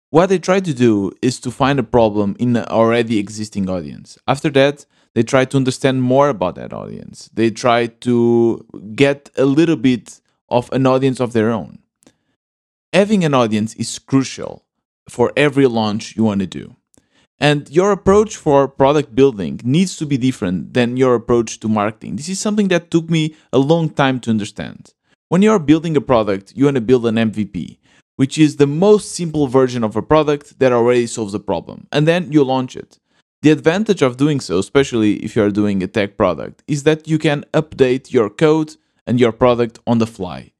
what 0.09 0.29
they 0.29 0.39
try 0.39 0.59
to 0.59 0.73
do 0.73 1.11
is 1.21 1.39
to 1.41 1.51
find 1.51 1.79
a 1.79 1.83
problem 1.83 2.35
in 2.39 2.55
an 2.55 2.65
already 2.65 3.19
existing 3.19 3.69
audience. 3.69 4.17
After 4.27 4.49
that, 4.51 4.85
they 5.13 5.23
try 5.23 5.45
to 5.45 5.57
understand 5.57 6.01
more 6.01 6.29
about 6.29 6.55
that 6.55 6.73
audience. 6.73 7.29
They 7.33 7.49
try 7.49 7.87
to 7.87 8.65
get 8.95 9.29
a 9.37 9.45
little 9.45 9.75
bit 9.75 10.21
of 10.49 10.71
an 10.71 10.85
audience 10.85 11.19
of 11.19 11.33
their 11.33 11.49
own. 11.51 11.79
Having 12.93 13.25
an 13.25 13.33
audience 13.33 13.73
is 13.75 13.99
crucial 13.99 14.63
for 15.09 15.33
every 15.35 15.67
launch 15.67 16.15
you 16.15 16.23
want 16.23 16.41
to 16.41 16.47
do. 16.47 16.75
And 17.39 17.69
your 17.69 17.91
approach 17.91 18.35
for 18.35 18.67
product 18.67 19.13
building 19.13 19.59
needs 19.63 19.97
to 19.97 20.05
be 20.05 20.17
different 20.17 20.73
than 20.73 20.97
your 20.97 21.13
approach 21.15 21.59
to 21.59 21.67
marketing. 21.67 22.15
This 22.15 22.29
is 22.29 22.39
something 22.39 22.69
that 22.69 22.89
took 22.89 23.09
me 23.09 23.35
a 23.53 23.59
long 23.59 23.89
time 23.89 24.19
to 24.21 24.31
understand. 24.31 24.93
When 25.29 25.41
you're 25.41 25.59
building 25.59 25.95
a 25.97 26.01
product, 26.01 26.53
you 26.55 26.65
want 26.65 26.75
to 26.75 26.81
build 26.81 27.05
an 27.05 27.15
MVP 27.15 27.77
which 28.17 28.37
is 28.37 28.57
the 28.57 28.67
most 28.67 29.13
simple 29.13 29.47
version 29.47 29.83
of 29.83 29.95
a 29.95 30.01
product 30.01 30.59
that 30.59 30.73
already 30.73 31.07
solves 31.07 31.33
a 31.33 31.39
problem, 31.39 31.87
and 31.91 32.07
then 32.07 32.31
you 32.31 32.43
launch 32.43 32.75
it. 32.75 32.99
The 33.43 33.51
advantage 33.51 34.01
of 34.01 34.17
doing 34.17 34.39
so, 34.39 34.59
especially 34.59 35.13
if 35.23 35.35
you 35.35 35.43
are 35.43 35.51
doing 35.51 35.81
a 35.81 35.87
tech 35.87 36.17
product, 36.17 36.63
is 36.67 36.83
that 36.83 37.07
you 37.07 37.17
can 37.17 37.45
update 37.53 38.11
your 38.11 38.29
code 38.29 38.75
and 39.05 39.19
your 39.19 39.31
product 39.31 39.79
on 39.87 39.99
the 39.99 40.07
fly. 40.07 40.51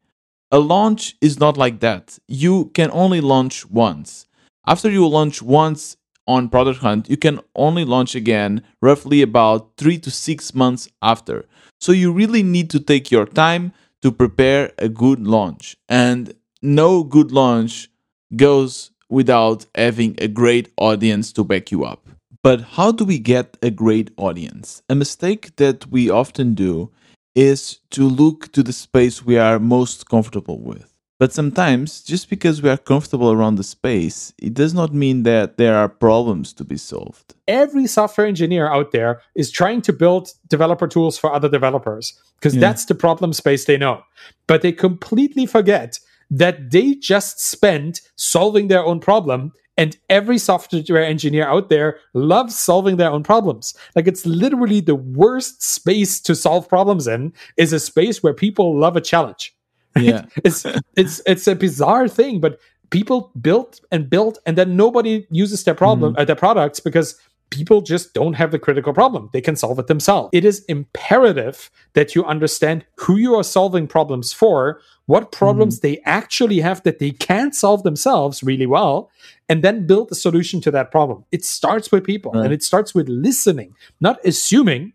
A 0.52 0.60
launch 0.60 1.16
is 1.20 1.40
not 1.40 1.58
like 1.58 1.80
that. 1.82 2.20
You 2.28 2.72
can 2.74 2.90
only 2.92 3.20
launch 3.20 3.70
once. 3.70 4.28
After 4.66 4.90
you 4.90 5.08
launch 5.08 5.42
once 5.42 5.98
on 6.28 6.50
Product 6.50 6.80
Hunt, 6.80 7.10
you 7.10 7.18
can 7.18 7.40
only 7.56 7.84
launch 7.84 8.16
again 8.16 8.64
roughly 8.82 9.22
about 9.22 9.72
three 9.78 9.98
to 10.00 10.12
six 10.12 10.54
months 10.54 10.88
after. 11.02 11.46
So 11.82 11.92
you 11.92 12.12
really 12.12 12.44
need 12.44 12.70
to 12.70 12.80
take 12.80 13.12
your 13.12 13.26
time 13.26 13.74
to 14.02 14.12
prepare 14.12 14.72
a 14.78 14.88
good 14.88 15.26
launch. 15.26 15.76
And 15.90 16.34
no 16.62 17.04
good 17.04 17.32
launch 17.32 17.90
goes 18.36 18.92
without 19.10 19.66
having 19.76 20.16
a 20.20 20.28
great 20.28 20.72
audience 20.78 21.32
to 21.34 21.44
back 21.44 21.72
you 21.72 21.86
up. 21.86 22.08
But 22.44 22.62
how 22.62 22.92
do 22.92 23.06
we 23.06 23.20
get 23.20 23.58
a 23.62 23.72
great 23.72 24.12
audience? 24.18 24.82
A 24.90 24.96
mistake 24.96 25.56
that 25.58 25.88
we 25.88 26.10
often 26.10 26.54
do 26.54 26.92
is 27.36 27.80
to 27.92 28.08
look 28.08 28.52
to 28.52 28.64
the 28.64 28.74
space 28.74 29.26
we 29.26 29.38
are 29.38 29.60
most 29.60 30.10
comfortable 30.10 30.60
with. 30.60 30.98
But 31.20 31.34
sometimes, 31.34 32.04
just 32.04 32.30
because 32.30 32.62
we 32.62 32.70
are 32.70 32.78
comfortable 32.78 33.32
around 33.32 33.56
the 33.56 33.64
space, 33.64 34.34
it 34.38 34.54
does 34.54 34.74
not 34.74 34.94
mean 34.94 35.24
that 35.24 35.58
there 35.58 35.76
are 35.76 35.90
problems 35.90 36.54
to 36.54 36.64
be 36.64 36.78
solved. 36.78 37.34
Every 37.48 37.88
software 37.88 38.28
engineer 38.28 38.72
out 38.72 38.92
there 38.92 39.22
is 39.36 39.50
trying 39.50 39.82
to 39.84 39.94
build 39.94 40.30
developer 40.48 40.88
tools 40.88 41.18
for 41.18 41.34
other 41.34 41.50
developers 41.50 42.14
because 42.36 42.54
yeah. 42.54 42.62
that's 42.62 42.86
the 42.86 42.94
problem 42.94 43.34
space 43.34 43.66
they 43.66 43.78
know. 43.78 44.04
But 44.46 44.62
they 44.62 44.72
completely 44.72 45.48
forget 45.48 46.00
that 46.30 46.72
they 46.72 46.96
just 46.96 47.40
spent 47.40 48.02
solving 48.16 48.68
their 48.68 48.84
own 48.84 49.00
problem 49.00 49.54
and 49.78 49.96
every 50.10 50.40
software 50.40 51.04
engineer 51.04 51.48
out 51.48 51.70
there 51.70 52.00
loves 52.14 52.58
solving 52.58 52.98
their 52.98 53.12
own 53.12 53.24
problems. 53.24 53.76
Like 53.96 54.08
it's 54.08 54.26
literally 54.26 54.80
the 54.80 54.96
worst 54.96 55.62
space 55.62 56.20
to 56.22 56.36
solve 56.36 56.68
problems 56.68 57.08
in 57.08 57.32
is 57.58 57.74
a 57.74 57.80
space 57.80 58.24
where 58.24 58.34
people 58.34 58.78
love 58.78 58.96
a 58.98 59.02
challenge. 59.02 59.54
Yeah. 59.98 60.26
It's 60.44 60.64
it's 60.96 61.24
it's 61.26 61.48
a 61.48 61.56
bizarre 61.56 62.08
thing 62.08 62.40
but 62.40 62.60
people 62.92 63.32
built 63.42 63.82
and 63.92 64.08
built 64.08 64.38
and 64.46 64.56
then 64.56 64.76
nobody 64.76 65.26
uses 65.32 65.64
their 65.64 65.74
problem 65.74 66.14
mm. 66.14 66.20
uh, 66.20 66.26
their 66.26 66.36
products 66.36 66.80
because 66.80 67.20
people 67.50 67.82
just 67.82 68.14
don't 68.14 68.34
have 68.34 68.52
the 68.52 68.60
critical 68.60 68.94
problem. 68.94 69.30
They 69.34 69.42
can 69.42 69.56
solve 69.56 69.80
it 69.80 69.88
themselves. 69.88 70.30
It 70.34 70.46
is 70.46 70.64
imperative 70.66 71.70
that 71.94 72.16
you 72.16 72.26
understand 72.26 72.86
who 72.96 73.18
you 73.18 73.36
are 73.36 73.44
solving 73.44 73.88
problems 73.88 74.34
for, 74.34 74.82
what 75.06 75.32
problems 75.32 75.80
mm. 75.80 75.82
they 75.82 76.02
actually 76.06 76.60
have 76.60 76.84
that 76.84 77.00
they 77.00 77.12
can't 77.12 77.56
solve 77.56 77.84
themselves 77.84 78.44
really 78.44 78.66
well, 78.66 79.10
and 79.48 79.64
then 79.64 79.88
build 79.88 80.12
a 80.12 80.16
solution 80.16 80.60
to 80.62 80.72
that 80.72 80.92
problem. 80.92 81.24
It 81.32 81.46
starts 81.46 81.92
with 81.92 82.04
people 82.04 82.34
right. 82.34 82.46
and 82.46 82.54
it 82.54 82.64
starts 82.64 82.94
with 82.94 83.08
listening, 83.08 83.74
not 84.02 84.20
assuming. 84.26 84.94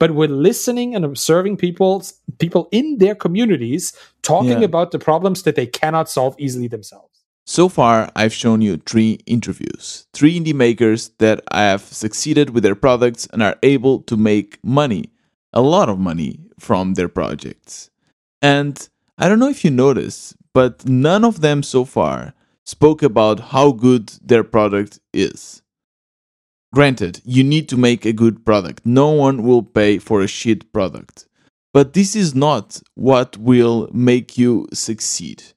But 0.00 0.16
with 0.16 0.30
listening 0.32 0.96
and 0.96 1.04
observing 1.04 1.56
people, 1.56 2.04
people 2.40 2.68
in 2.72 2.98
their 2.98 3.14
communities 3.14 3.92
talking 4.22 4.58
yeah. 4.58 4.64
about 4.64 4.90
the 4.90 4.98
problems 4.98 5.44
that 5.44 5.54
they 5.54 5.68
cannot 5.68 6.10
solve 6.10 6.34
easily 6.36 6.66
themselves. 6.66 7.13
So 7.46 7.68
far, 7.68 8.10
I've 8.16 8.32
shown 8.32 8.62
you 8.62 8.78
three 8.78 9.20
interviews, 9.26 10.06
three 10.14 10.40
indie 10.40 10.54
makers 10.54 11.10
that 11.18 11.42
have 11.52 11.82
succeeded 11.82 12.50
with 12.50 12.62
their 12.62 12.74
products 12.74 13.28
and 13.32 13.42
are 13.42 13.58
able 13.62 14.00
to 14.04 14.16
make 14.16 14.58
money, 14.64 15.10
a 15.52 15.60
lot 15.60 15.90
of 15.90 15.98
money 15.98 16.40
from 16.58 16.94
their 16.94 17.08
projects. 17.08 17.90
And 18.40 18.88
I 19.18 19.28
don't 19.28 19.38
know 19.38 19.50
if 19.50 19.62
you 19.62 19.70
noticed, 19.70 20.36
but 20.54 20.86
none 20.88 21.22
of 21.22 21.42
them 21.42 21.62
so 21.62 21.84
far 21.84 22.32
spoke 22.64 23.02
about 23.02 23.50
how 23.52 23.72
good 23.72 24.08
their 24.22 24.42
product 24.42 25.00
is. 25.12 25.60
Granted, 26.72 27.20
you 27.24 27.44
need 27.44 27.68
to 27.68 27.76
make 27.76 28.06
a 28.06 28.12
good 28.12 28.46
product. 28.46 28.86
No 28.86 29.10
one 29.10 29.42
will 29.42 29.62
pay 29.62 29.98
for 29.98 30.22
a 30.22 30.26
shit 30.26 30.72
product. 30.72 31.26
But 31.74 31.92
this 31.92 32.16
is 32.16 32.34
not 32.34 32.80
what 32.94 33.36
will 33.36 33.90
make 33.92 34.38
you 34.38 34.66
succeed 34.72 35.53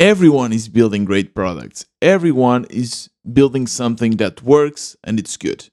Everyone 0.00 0.50
is 0.50 0.66
building 0.66 1.04
great 1.04 1.34
products. 1.34 1.84
Everyone 2.00 2.64
is 2.70 3.10
building 3.34 3.66
something 3.66 4.16
that 4.16 4.42
works 4.42 4.96
and 5.04 5.18
it's 5.18 5.36
good. 5.36 5.68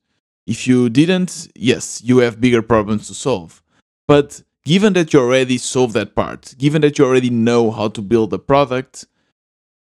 If 0.45 0.67
you 0.67 0.89
didn't, 0.89 1.47
yes, 1.55 2.01
you 2.03 2.17
have 2.17 2.41
bigger 2.41 2.61
problems 2.61 3.07
to 3.07 3.13
solve. 3.13 3.63
But 4.05 4.43
given 4.65 4.91
that 4.93 5.13
you 5.13 5.21
already 5.21 5.57
solved 5.57 5.93
that 5.93 6.13
part, 6.13 6.55
given 6.57 6.81
that 6.81 6.99
you 6.99 7.05
already 7.05 7.29
know 7.29 7.71
how 7.71 7.87
to 7.87 8.01
build 8.01 8.33
a 8.33 8.37
product, 8.37 9.05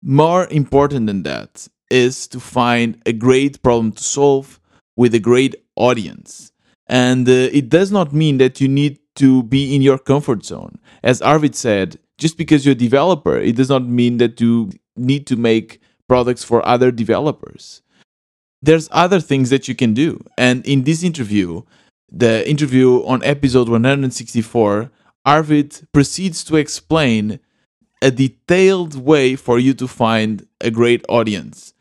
more 0.02 0.48
important 0.48 1.06
than 1.06 1.22
that 1.22 1.68
is 1.88 2.26
to 2.26 2.40
find 2.40 3.00
a 3.06 3.12
great 3.12 3.62
problem 3.62 3.92
to 3.92 4.02
solve 4.02 4.58
with 4.96 5.14
a 5.14 5.20
great 5.20 5.54
audience. 5.76 6.50
And 6.88 7.28
uh, 7.28 7.48
it 7.52 7.68
does 7.68 7.92
not 7.92 8.12
mean 8.12 8.38
that 8.38 8.60
you 8.60 8.66
need 8.66 8.98
to 9.14 9.44
be 9.44 9.76
in 9.76 9.82
your 9.82 9.98
comfort 9.98 10.44
zone. 10.44 10.80
As 11.04 11.22
Arvid 11.22 11.54
said, 11.54 12.00
just 12.22 12.38
because 12.38 12.64
you're 12.64 12.72
a 12.72 12.86
developer, 12.88 13.36
it 13.36 13.56
does 13.56 13.68
not 13.68 13.84
mean 13.84 14.16
that 14.18 14.40
you 14.40 14.70
need 14.96 15.26
to 15.26 15.36
make 15.36 15.80
products 16.08 16.44
for 16.44 16.66
other 16.66 16.90
developers. 16.90 17.82
There's 18.62 18.88
other 18.92 19.20
things 19.20 19.50
that 19.50 19.66
you 19.66 19.74
can 19.74 19.92
do. 19.92 20.20
And 20.38 20.64
in 20.64 20.84
this 20.84 21.02
interview, 21.02 21.62
the 22.10 22.48
interview 22.48 23.04
on 23.04 23.24
episode 23.24 23.68
164, 23.68 24.90
Arvid 25.26 25.88
proceeds 25.92 26.44
to 26.44 26.56
explain 26.56 27.40
a 28.00 28.10
detailed 28.10 28.94
way 28.96 29.36
for 29.36 29.58
you 29.58 29.74
to 29.74 29.88
find 29.88 30.46
a 30.60 30.70
great 30.70 31.04
audience. 31.08 31.74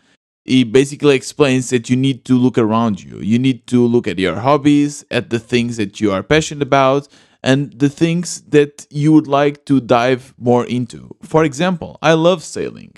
He 0.44 0.64
basically 0.64 1.16
explains 1.16 1.70
that 1.70 1.90
you 1.90 1.96
need 1.96 2.26
to 2.26 2.34
look 2.34 2.58
around 2.58 3.04
you. 3.04 3.20
You 3.20 3.38
need 3.38 3.68
to 3.68 3.86
look 3.86 4.08
at 4.08 4.18
your 4.18 4.38
hobbies, 4.40 5.06
at 5.12 5.30
the 5.30 5.40
things 5.40 5.78
that 5.78 6.02
you 6.02 6.12
are 6.12 6.24
passionate 6.24 6.64
about, 6.64 7.08
and 7.44 7.72
the 7.74 7.90
things 7.90 8.42
that 8.42 8.86
you 8.90 9.12
would 9.14 9.28
like 9.28 9.66
to 9.66 9.80
dive 9.82 10.34
more 10.38 10.66
into. 10.66 11.16
For 11.24 11.44
example, 11.44 11.98
I 12.02 12.14
love 12.14 12.44
sailing. 12.44 12.94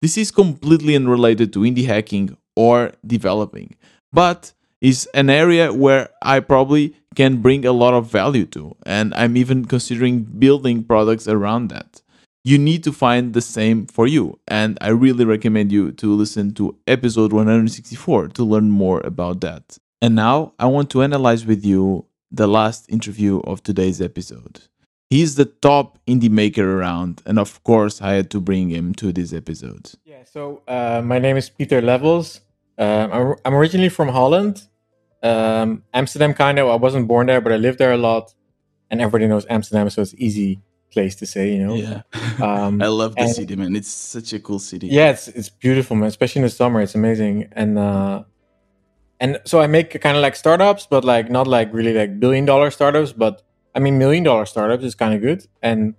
This 0.00 0.16
is 0.16 0.30
completely 0.30 0.94
unrelated 0.94 1.52
to 1.52 1.60
indie 1.60 1.86
hacking 1.86 2.36
or 2.54 2.92
developing, 3.06 3.74
but 4.12 4.52
is 4.80 5.08
an 5.14 5.28
area 5.28 5.72
where 5.72 6.08
I 6.22 6.40
probably 6.40 6.94
can 7.16 7.42
bring 7.42 7.66
a 7.66 7.72
lot 7.72 7.94
of 7.94 8.06
value 8.06 8.46
to, 8.46 8.76
and 8.86 9.12
I'm 9.14 9.36
even 9.36 9.64
considering 9.64 10.22
building 10.22 10.84
products 10.84 11.26
around 11.26 11.68
that. 11.68 12.00
You 12.44 12.58
need 12.58 12.84
to 12.84 12.92
find 12.92 13.34
the 13.34 13.40
same 13.40 13.86
for 13.86 14.06
you, 14.06 14.38
and 14.46 14.78
I 14.80 14.90
really 14.90 15.24
recommend 15.24 15.72
you 15.72 15.90
to 15.92 16.14
listen 16.14 16.54
to 16.54 16.76
episode 16.86 17.32
164 17.32 18.28
to 18.28 18.44
learn 18.44 18.70
more 18.70 19.00
about 19.00 19.40
that. 19.40 19.78
And 20.00 20.14
now 20.14 20.52
I 20.60 20.66
want 20.66 20.90
to 20.90 21.02
analyze 21.02 21.44
with 21.44 21.64
you 21.64 22.06
the 22.30 22.46
last 22.46 22.86
interview 22.90 23.40
of 23.40 23.62
today's 23.62 24.00
episode. 24.00 24.62
He's 25.10 25.36
the 25.36 25.46
top 25.46 25.98
indie 26.06 26.30
maker 26.30 26.78
around, 26.78 27.22
and 27.24 27.38
of 27.38 27.62
course, 27.64 28.02
I 28.02 28.12
had 28.12 28.30
to 28.30 28.40
bring 28.40 28.68
him 28.70 28.92
to 28.96 29.12
this 29.12 29.32
episode. 29.32 29.92
Yeah, 30.04 30.24
so 30.24 30.62
uh, 30.68 31.00
my 31.02 31.18
name 31.18 31.36
is 31.38 31.48
Pieter 31.48 31.80
Levels. 31.80 32.40
Um, 32.76 33.12
I'm, 33.12 33.34
I'm 33.44 33.54
originally 33.54 33.88
from 33.88 34.08
Holland, 34.08 34.62
um, 35.22 35.82
Amsterdam, 35.94 36.34
kind 36.34 36.58
of. 36.58 36.68
I 36.68 36.74
wasn't 36.76 37.08
born 37.08 37.26
there, 37.26 37.40
but 37.40 37.52
I 37.52 37.56
lived 37.56 37.78
there 37.78 37.92
a 37.92 37.96
lot, 37.96 38.34
and 38.90 39.00
everybody 39.00 39.26
knows 39.26 39.46
Amsterdam, 39.48 39.88
so 39.88 40.02
it's 40.02 40.14
easy 40.18 40.60
place 40.90 41.16
to 41.16 41.26
say, 41.26 41.54
you 41.54 41.66
know. 41.66 41.74
Yeah, 41.74 42.02
Um, 42.42 42.80
I 42.82 42.88
love 42.88 43.14
the 43.14 43.22
and- 43.22 43.34
city, 43.34 43.56
man. 43.56 43.74
It's 43.76 43.88
such 43.88 44.34
a 44.34 44.38
cool 44.40 44.58
city. 44.58 44.88
yeah, 44.88 45.10
it's 45.10 45.28
it's 45.28 45.48
beautiful, 45.48 45.96
man. 45.96 46.08
Especially 46.08 46.40
in 46.40 46.44
the 46.44 46.50
summer, 46.50 46.82
it's 46.82 46.94
amazing. 46.94 47.48
And 47.52 47.78
uh, 47.78 48.24
and 49.20 49.40
so 49.44 49.60
I 49.60 49.66
make 49.66 50.00
kind 50.00 50.16
of 50.16 50.22
like 50.22 50.36
startups, 50.36 50.86
but 50.86 51.04
like 51.04 51.30
not 51.30 51.46
like 51.46 51.72
really 51.72 51.92
like 51.92 52.20
billion 52.20 52.44
dollar 52.44 52.70
startups, 52.70 53.12
but 53.12 53.42
I 53.74 53.80
mean 53.80 53.98
million 53.98 54.24
dollar 54.24 54.46
startups 54.46 54.84
is 54.84 54.94
kind 54.94 55.14
of 55.14 55.20
good, 55.20 55.46
and 55.62 55.94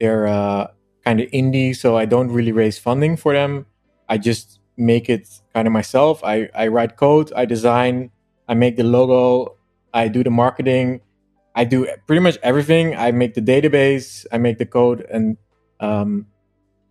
they're 0.00 0.26
uh, 0.26 0.68
kind 1.04 1.20
of 1.20 1.30
indie, 1.30 1.76
so 1.76 1.96
I 1.96 2.06
don't 2.06 2.30
really 2.30 2.52
raise 2.52 2.78
funding 2.78 3.16
for 3.16 3.32
them. 3.34 3.66
I 4.08 4.18
just 4.18 4.60
make 4.76 5.08
it 5.08 5.28
kind 5.54 5.66
of 5.68 5.72
myself. 5.72 6.22
I 6.24 6.48
I 6.54 6.68
write 6.68 6.96
code, 6.96 7.32
I 7.36 7.44
design, 7.44 8.10
I 8.48 8.54
make 8.54 8.76
the 8.76 8.84
logo, 8.84 9.56
I 9.92 10.08
do 10.08 10.24
the 10.24 10.30
marketing, 10.30 11.00
I 11.54 11.64
do 11.64 11.86
pretty 12.06 12.20
much 12.20 12.38
everything. 12.42 12.96
I 12.96 13.12
make 13.12 13.34
the 13.34 13.42
database, 13.42 14.26
I 14.32 14.38
make 14.38 14.58
the 14.58 14.66
code, 14.66 15.06
and 15.10 15.36
um, 15.80 16.26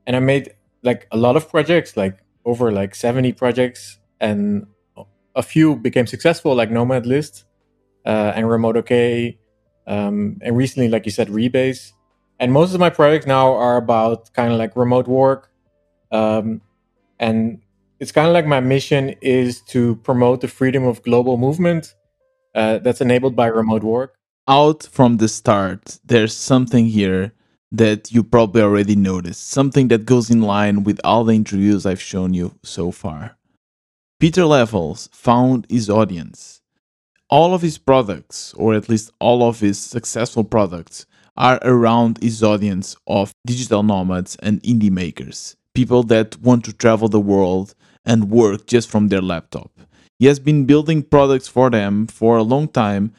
and 0.07 0.15
I 0.15 0.19
made 0.19 0.53
like 0.83 1.07
a 1.11 1.17
lot 1.17 1.35
of 1.35 1.49
projects, 1.49 1.97
like 1.97 2.19
over 2.45 2.71
like 2.71 2.95
70 2.95 3.33
projects, 3.33 3.99
and 4.19 4.67
a 5.35 5.43
few 5.43 5.75
became 5.75 6.07
successful, 6.07 6.55
like 6.55 6.71
Nomad 6.71 7.05
List 7.05 7.45
uh, 8.05 8.33
and 8.35 8.49
Remote 8.49 8.77
OK, 8.77 9.37
um, 9.87 10.39
and 10.41 10.55
recently, 10.55 10.89
like 10.89 11.05
you 11.05 11.11
said, 11.11 11.27
Rebase. 11.29 11.91
And 12.39 12.51
most 12.51 12.73
of 12.73 12.79
my 12.79 12.89
projects 12.89 13.25
now 13.25 13.53
are 13.53 13.77
about 13.77 14.33
kind 14.33 14.51
of 14.51 14.59
like 14.59 14.75
remote 14.75 15.07
work, 15.07 15.49
um, 16.11 16.61
and 17.19 17.61
it's 17.99 18.11
kind 18.11 18.27
of 18.27 18.33
like 18.33 18.45
my 18.45 18.59
mission 18.59 19.15
is 19.21 19.61
to 19.61 19.95
promote 19.97 20.41
the 20.41 20.47
freedom 20.47 20.83
of 20.85 21.01
global 21.03 21.37
movement 21.37 21.93
uh, 22.55 22.79
that's 22.79 23.01
enabled 23.01 23.35
by 23.35 23.47
remote 23.47 23.83
work. 23.83 24.15
out 24.47 24.83
from 24.83 25.17
the 25.17 25.27
start, 25.27 25.99
there's 26.03 26.35
something 26.35 26.87
here 26.87 27.31
that 27.71 28.11
you 28.11 28.23
probably 28.23 28.61
already 28.61 28.95
noticed, 28.95 29.49
something 29.49 29.87
that 29.87 30.05
goes 30.05 30.29
in 30.29 30.41
line 30.41 30.83
with 30.83 30.99
all 31.03 31.23
the 31.23 31.33
interviews 31.33 31.85
I've 31.85 32.01
shown 32.01 32.33
you 32.33 32.53
so 32.63 32.91
far. 32.91 33.37
Pieter 34.23 34.45
Levels 34.45 35.09
found 35.11 35.67
his 35.69 35.89
audience. 35.89 36.61
All 37.29 37.53
of 37.53 37.61
his 37.61 37.77
products, 37.77 38.53
or 38.53 38.73
at 38.73 38.87
least 38.87 39.11
all 39.19 39.43
of 39.43 39.59
his 39.59 39.77
successful 39.77 40.45
products, 40.45 41.05
are 41.35 41.59
around 41.61 42.19
his 42.23 42.41
audience 42.41 42.95
of 43.05 43.33
digital 43.45 43.83
nomads 43.83 44.37
and 44.37 44.63
indie 44.63 44.89
makers, 44.89 45.57
people 45.75 46.03
that 46.03 46.39
want 46.39 46.63
to 46.63 46.71
travel 46.71 47.09
the 47.09 47.19
world 47.19 47.75
and 48.05 48.31
work 48.31 48.65
just 48.65 48.89
from 48.89 49.09
their 49.09 49.21
laptop. 49.21 49.71
He 50.19 50.27
has 50.27 50.39
been 50.39 50.63
building 50.63 51.03
products 51.03 51.49
for 51.49 51.69
them 51.69 52.07
for 52.07 52.37
a 52.37 52.43
long 52.43 52.69
time 52.69 53.11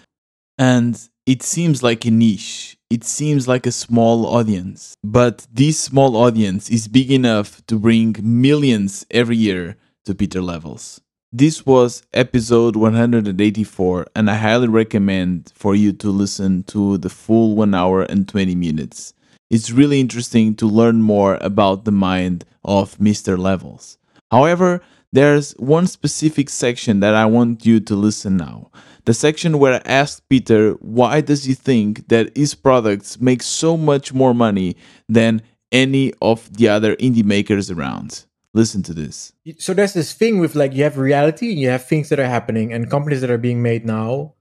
and 0.56 0.98
it 1.26 1.42
seems 1.42 1.82
like 1.82 2.06
a 2.06 2.10
niche. 2.10 2.78
It 2.88 3.04
seems 3.04 3.46
like 3.46 3.66
a 3.66 3.72
small 3.72 4.24
audience. 4.24 4.94
But 5.04 5.46
this 5.52 5.78
small 5.78 6.16
audience 6.16 6.70
is 6.70 6.88
big 6.88 7.12
enough 7.12 7.60
to 7.66 7.78
bring 7.78 8.16
millions 8.22 9.04
every 9.10 9.36
year 9.36 9.76
to 10.04 10.14
Pieter 10.14 10.42
Levels. 10.42 11.00
This 11.32 11.66
was 11.66 12.02
episode 12.12 12.76
184, 12.76 14.06
and 14.14 14.30
I 14.30 14.36
highly 14.36 14.68
recommend 14.68 15.52
for 15.54 15.74
you 15.74 15.92
to 15.94 16.10
listen 16.10 16.62
to 16.64 16.98
the 16.98 17.08
full 17.08 17.56
1 17.56 17.74
hour 17.74 18.02
and 18.02 18.28
20 18.28 18.54
minutes. 18.54 19.14
It's 19.50 19.70
really 19.70 20.00
interesting 20.00 20.54
to 20.56 20.66
learn 20.66 21.02
more 21.02 21.38
about 21.40 21.84
the 21.84 21.92
mind 21.92 22.44
of 22.64 22.96
Mr. 22.98 23.38
Levels. 23.38 23.98
However, 24.30 24.80
there's 25.12 25.52
one 25.52 25.86
specific 25.86 26.48
section 26.50 27.00
that 27.00 27.14
I 27.14 27.26
want 27.26 27.64
you 27.64 27.80
to 27.80 27.94
listen 27.94 28.36
now. 28.36 28.70
The 29.04 29.14
section 29.14 29.58
where 29.58 29.74
I 29.74 29.82
asked 29.84 30.28
Pieter 30.28 30.72
why 30.80 31.20
does 31.20 31.44
he 31.44 31.54
think 31.54 32.08
that 32.08 32.36
his 32.36 32.54
products 32.54 33.20
make 33.20 33.42
so 33.42 33.76
much 33.76 34.12
more 34.12 34.34
money 34.34 34.76
than 35.08 35.42
any 35.70 36.12
of 36.22 36.56
the 36.56 36.68
other 36.68 36.94
indie 36.96 37.24
makers 37.24 37.70
around. 37.70 38.24
Listen 38.54 38.82
to 38.84 38.94
this. 38.94 39.32
so 39.58 39.74
there's 39.74 39.94
this 39.94 40.12
thing 40.14 40.38
with 40.38 40.54
like 40.54 40.72
you 40.74 40.84
have 40.84 40.96
reality 40.96 41.50
and 41.50 41.58
you 41.60 41.68
have 41.68 41.84
things 41.84 42.08
that 42.08 42.20
are 42.20 42.26
happening 42.26 42.72
and 42.72 42.88
companies 42.88 43.20
that 43.20 43.30
are 43.30 43.38
being 43.48 43.60
made 43.62 43.84
now 43.84 44.34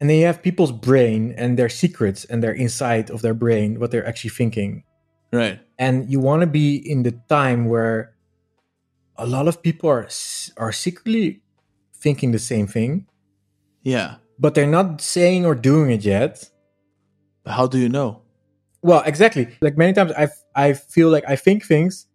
and 0.00 0.10
then 0.10 0.18
you 0.18 0.26
have 0.26 0.42
people's 0.42 0.72
brain 0.72 1.32
and 1.36 1.56
their 1.58 1.68
secrets 1.68 2.24
and 2.24 2.42
their 2.42 2.52
inside 2.52 3.08
of 3.10 3.22
their 3.22 3.34
brain 3.34 3.78
what 3.78 3.90
they're 3.92 4.06
actually 4.06 4.30
thinking 4.30 4.82
Right. 5.32 5.60
and 5.78 6.10
you 6.10 6.18
want 6.18 6.40
to 6.42 6.48
be 6.48 6.74
in 6.76 7.04
the 7.04 7.12
time 7.28 7.66
where 7.66 8.14
a 9.16 9.26
lot 9.26 9.46
of 9.46 9.62
people 9.62 9.88
are 9.88 10.08
are 10.56 10.72
secretly 10.72 11.40
thinking 11.94 12.32
the 12.32 12.38
same 12.52 12.66
thing 12.66 13.06
Yeah. 13.84 14.16
but 14.40 14.54
they're 14.54 14.66
not 14.80 15.00
saying 15.00 15.46
or 15.46 15.54
doing 15.54 15.90
it 15.92 16.02
yet 16.04 16.50
But 17.44 17.52
how 17.54 17.68
do 17.68 17.78
you 17.78 17.88
know? 17.88 18.22
well 18.82 19.02
exactly 19.06 19.44
like 19.60 19.76
many 19.76 19.92
times 19.92 20.10
i 20.18 20.26
i 20.56 20.72
feel 20.72 21.10
like 21.14 21.24
i 21.28 21.36
think 21.36 21.62
things 21.64 22.06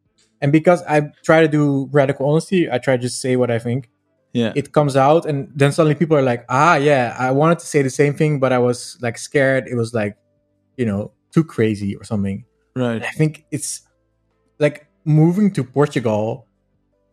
and 0.42 0.52
because 0.52 0.82
i 0.84 1.02
try 1.24 1.42
to 1.42 1.48
do 1.48 1.90
radical 1.92 2.30
honesty 2.30 2.70
i 2.72 2.78
try 2.78 2.96
to 2.96 3.02
just 3.02 3.22
say 3.22 3.36
what 3.36 3.52
i 3.52 3.60
think. 3.60 3.90
Yeah. 4.34 4.52
it 4.54 4.74
comes 4.74 4.98
out 4.98 5.26
and 5.26 5.50
then 5.56 5.72
suddenly 5.72 5.96
people 5.96 6.18
are 6.18 6.22
like 6.22 6.44
ah 6.50 6.76
yeah 6.76 7.16
i 7.18 7.32
wanted 7.32 7.58
to 7.60 7.66
say 7.66 7.82
the 7.82 7.90
same 7.90 8.14
thing 8.14 8.38
but 8.38 8.52
i 8.52 8.60
was 8.60 8.98
like 9.02 9.18
scared. 9.18 9.66
It 9.66 9.76
was 9.76 9.94
like 9.94 10.18
you 10.76 10.86
know 10.86 11.12
too 11.32 11.46
crazy 11.46 11.96
or 11.96 12.04
something. 12.04 12.44
Right. 12.76 13.02
i 13.02 13.12
think 13.12 13.46
it's 13.52 13.84
like 14.60 14.88
moving 15.06 15.52
to 15.54 15.64
portugal 15.64 16.48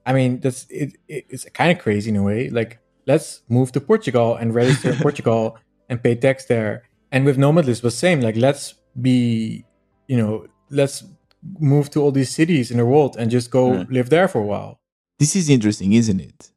i 0.04 0.12
mean 0.12 0.40
that's 0.40 0.66
it, 0.68 0.96
it 1.06 1.26
it's 1.28 1.44
kind 1.50 1.70
of 1.70 1.78
crazy 1.78 2.10
in 2.10 2.16
a 2.16 2.22
way. 2.24 2.50
Like 2.50 2.80
let's 3.06 3.42
move 3.48 3.70
to 3.72 3.80
portugal 3.80 4.34
and 4.34 4.52
register 4.52 4.90
in 4.90 4.98
portugal 5.06 5.58
and 5.88 6.02
pay 6.02 6.14
tax 6.14 6.46
there. 6.46 6.88
And 7.12 7.24
with 7.24 7.36
nomadlist 7.36 7.82
was 7.82 7.96
same. 7.96 8.20
Like 8.20 8.36
let's 8.36 8.74
be 9.00 9.64
you 10.08 10.16
know 10.16 10.46
let's 10.70 11.04
move 11.58 11.90
to 11.90 12.00
all 12.00 12.12
these 12.12 12.30
cities 12.30 12.70
in 12.70 12.76
the 12.78 12.86
world 12.86 13.16
and 13.18 13.30
just 13.30 13.50
go 13.50 13.72
Yeah. 13.72 13.84
live 13.90 14.10
there 14.10 14.28
for 14.28 14.40
a 14.40 14.46
while 14.46 14.78
This 15.18 15.36
is 15.36 15.48
interesting, 15.48 15.92
isn't 15.92 16.20
it? 16.20 16.50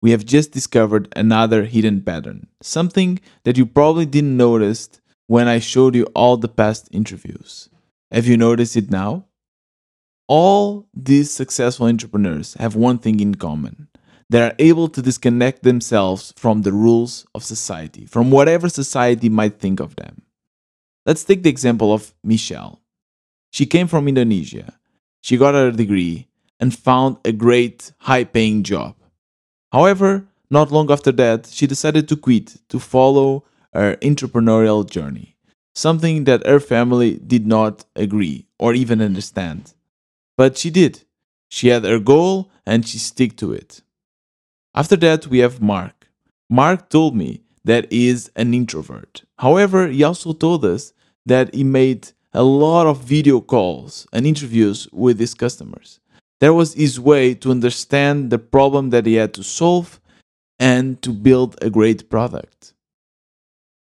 We 0.00 0.10
have 0.12 0.24
just 0.24 0.52
discovered 0.52 1.08
another 1.16 1.64
hidden 1.64 2.02
pattern, 2.02 2.46
something 2.60 3.20
that 3.44 3.56
you 3.56 3.66
probably 3.66 4.06
didn't 4.06 4.36
notice 4.36 4.88
when 5.26 5.48
I 5.48 5.58
showed 5.60 5.94
you 5.96 6.04
all 6.14 6.36
the 6.36 6.48
past 6.48 6.88
interviews. 6.92 7.68
Have 8.10 8.26
you 8.26 8.36
noticed 8.36 8.76
it 8.76 8.90
now? 8.90 9.26
All 10.28 10.88
these 10.94 11.30
successful 11.32 11.86
entrepreneurs 11.86 12.54
have 12.54 12.76
one 12.76 12.98
thing 12.98 13.20
in 13.20 13.34
common. 13.36 13.88
They 14.30 14.42
are 14.42 14.54
able 14.58 14.88
to 14.88 15.02
disconnect 15.02 15.62
themselves 15.62 16.32
from 16.36 16.62
the 16.62 16.72
rules 16.72 17.26
of 17.34 17.44
society, 17.44 18.06
from 18.06 18.30
whatever 18.30 18.68
society 18.68 19.28
might 19.28 19.58
think 19.58 19.80
of 19.80 19.96
them. 19.96 20.22
Let's 21.06 21.24
take 21.24 21.42
the 21.42 21.50
example 21.50 21.92
of 21.92 22.14
Michelle. 22.24 22.81
She 23.52 23.66
came 23.66 23.86
from 23.86 24.08
Indonesia. 24.08 24.78
She 25.20 25.36
got 25.36 25.54
her 25.54 25.70
degree 25.70 26.26
and 26.58 26.74
found 26.74 27.18
a 27.24 27.32
great, 27.32 27.92
high 27.98 28.24
paying 28.24 28.62
job. 28.62 28.96
However, 29.70 30.26
not 30.50 30.72
long 30.72 30.90
after 30.90 31.12
that, 31.12 31.46
she 31.46 31.66
decided 31.66 32.08
to 32.08 32.16
quit 32.16 32.56
to 32.70 32.78
follow 32.78 33.44
her 33.74 33.96
entrepreneurial 33.96 34.88
journey, 34.88 35.36
something 35.74 36.24
that 36.24 36.46
her 36.46 36.60
family 36.60 37.20
did 37.26 37.46
not 37.46 37.84
agree 37.94 38.46
or 38.58 38.72
even 38.72 39.02
understand. 39.02 39.74
But 40.38 40.56
she 40.56 40.70
did. 40.70 41.02
She 41.50 41.68
had 41.68 41.84
her 41.84 41.98
goal 41.98 42.50
and 42.66 42.88
she 42.88 42.96
stuck 42.96 43.36
to 43.36 43.52
it. 43.52 43.82
After 44.74 44.96
that, 44.96 45.26
we 45.26 45.40
have 45.40 45.60
Marc. 45.60 46.08
Marc 46.48 46.88
told 46.88 47.14
me 47.14 47.42
that 47.64 47.92
he 47.92 48.08
is 48.08 48.30
an 48.34 48.54
introvert. 48.54 49.24
However, 49.38 49.88
he 49.88 50.02
also 50.02 50.32
told 50.32 50.64
us 50.64 50.94
that 51.26 51.54
he 51.54 51.64
made 51.64 52.12
a 52.32 52.42
lot 52.42 52.86
of 52.86 53.02
video 53.02 53.40
calls 53.40 54.06
and 54.12 54.26
interviews 54.26 54.88
with 54.92 55.18
his 55.18 55.34
customers. 55.34 56.00
That 56.40 56.54
was 56.54 56.74
his 56.74 56.98
way 56.98 57.34
to 57.34 57.50
understand 57.50 58.30
the 58.30 58.38
problem 58.38 58.90
that 58.90 59.06
he 59.06 59.14
had 59.14 59.34
to 59.34 59.44
solve 59.44 60.00
and 60.58 61.00
to 61.02 61.10
build 61.10 61.56
a 61.62 61.70
great 61.70 62.08
product. 62.10 62.72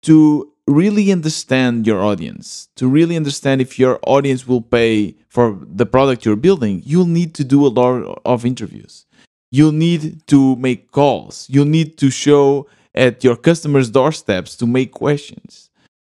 To 0.05 0.53
really 0.66 1.12
understand 1.12 1.87
your 1.87 2.01
audience, 2.03 2.68
to 2.77 2.88
really 2.88 3.16
understand 3.16 3.61
if 3.61 3.79
your 3.79 4.01
audience 4.07 4.47
will 4.47 4.62
pay 4.62 5.14
for 5.29 5.59
the 5.61 5.87
product 5.87 6.25
you're 6.25 6.37
building, 6.37 6.83
you'll 6.85 7.07
need 7.07 7.35
to 7.35 7.45
do 7.45 7.66
a 7.66 7.68
lot 7.68 8.21
of 8.25 8.45
interviews. 8.45 9.07
You'll 9.51 9.73
need 9.73 10.27
to 10.29 10.57
make 10.57 10.90
calls. 10.90 11.47
You'll 11.51 11.66
need 11.66 11.99
to 11.99 12.11
show 12.11 12.66
at 12.95 13.23
your 13.23 13.37
customers' 13.37 13.90
doorsteps 13.90 14.57
to 14.57 14.66
make 14.66 14.92
questions. 14.92 15.71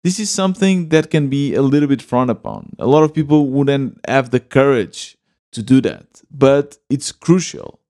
This 0.07 0.21
is 0.21 0.29
something 0.29 0.87
that 0.87 1.11
can 1.11 1.27
be 1.27 1.53
a 1.53 1.61
little 1.61 1.89
bit 1.89 2.01
frowned 2.01 2.29
upon. 2.29 2.77
A 2.79 2.87
lot 2.87 3.03
of 3.03 3.13
people 3.13 3.49
wouldn't 3.49 3.99
have 4.07 4.29
the 4.29 4.39
courage 4.39 5.17
to 5.51 5.61
do 5.61 5.81
that, 5.81 6.21
but 6.31 6.77
it's 6.89 7.11
crucial. 7.11 7.81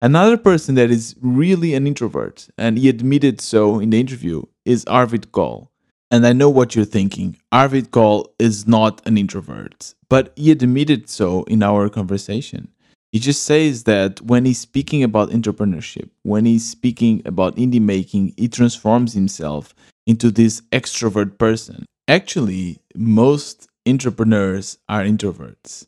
Another 0.00 0.36
person 0.36 0.76
that 0.76 0.92
is 0.92 1.16
really 1.20 1.74
an 1.74 1.88
introvert, 1.88 2.46
and 2.56 2.78
he 2.78 2.88
admitted 2.88 3.40
so 3.40 3.80
in 3.80 3.90
the 3.90 3.98
interview, 3.98 4.44
is 4.64 4.84
Arvid 4.84 5.32
Kahl. 5.32 5.72
And 6.08 6.24
I 6.24 6.32
know 6.32 6.48
what 6.48 6.76
you're 6.76 6.84
thinking. 6.84 7.36
Arvid 7.50 7.90
Kahl 7.90 8.32
is 8.38 8.68
not 8.68 9.04
an 9.04 9.18
introvert, 9.18 9.92
but 10.08 10.32
he 10.36 10.52
admitted 10.52 11.08
so 11.08 11.42
in 11.48 11.64
our 11.64 11.88
conversation. 11.88 12.68
He 13.16 13.20
just 13.20 13.44
says 13.44 13.84
that 13.84 14.20
when 14.20 14.44
he's 14.44 14.58
speaking 14.58 15.02
about 15.02 15.30
entrepreneurship, 15.30 16.10
when 16.22 16.44
he's 16.44 16.68
speaking 16.68 17.22
about 17.24 17.56
indie 17.56 17.80
making, 17.80 18.34
he 18.36 18.46
transforms 18.46 19.14
himself 19.14 19.74
into 20.06 20.30
this 20.30 20.60
extrovert 20.70 21.38
person. 21.38 21.86
Actually, 22.08 22.78
most 22.94 23.68
entrepreneurs 23.88 24.76
are 24.86 25.02
introverts. 25.02 25.86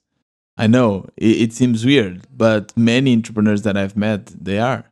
I 0.57 0.69
know 0.69 1.05
it, 1.19 1.43
it 1.43 1.53
seems 1.53 1.85
weird, 1.85 2.23
but 2.35 2.75
many 2.79 3.13
entrepreneurs 3.13 3.61
that 3.61 3.77
I've 3.77 3.95
met, 3.95 4.25
they 4.29 4.59
are. 4.59 4.87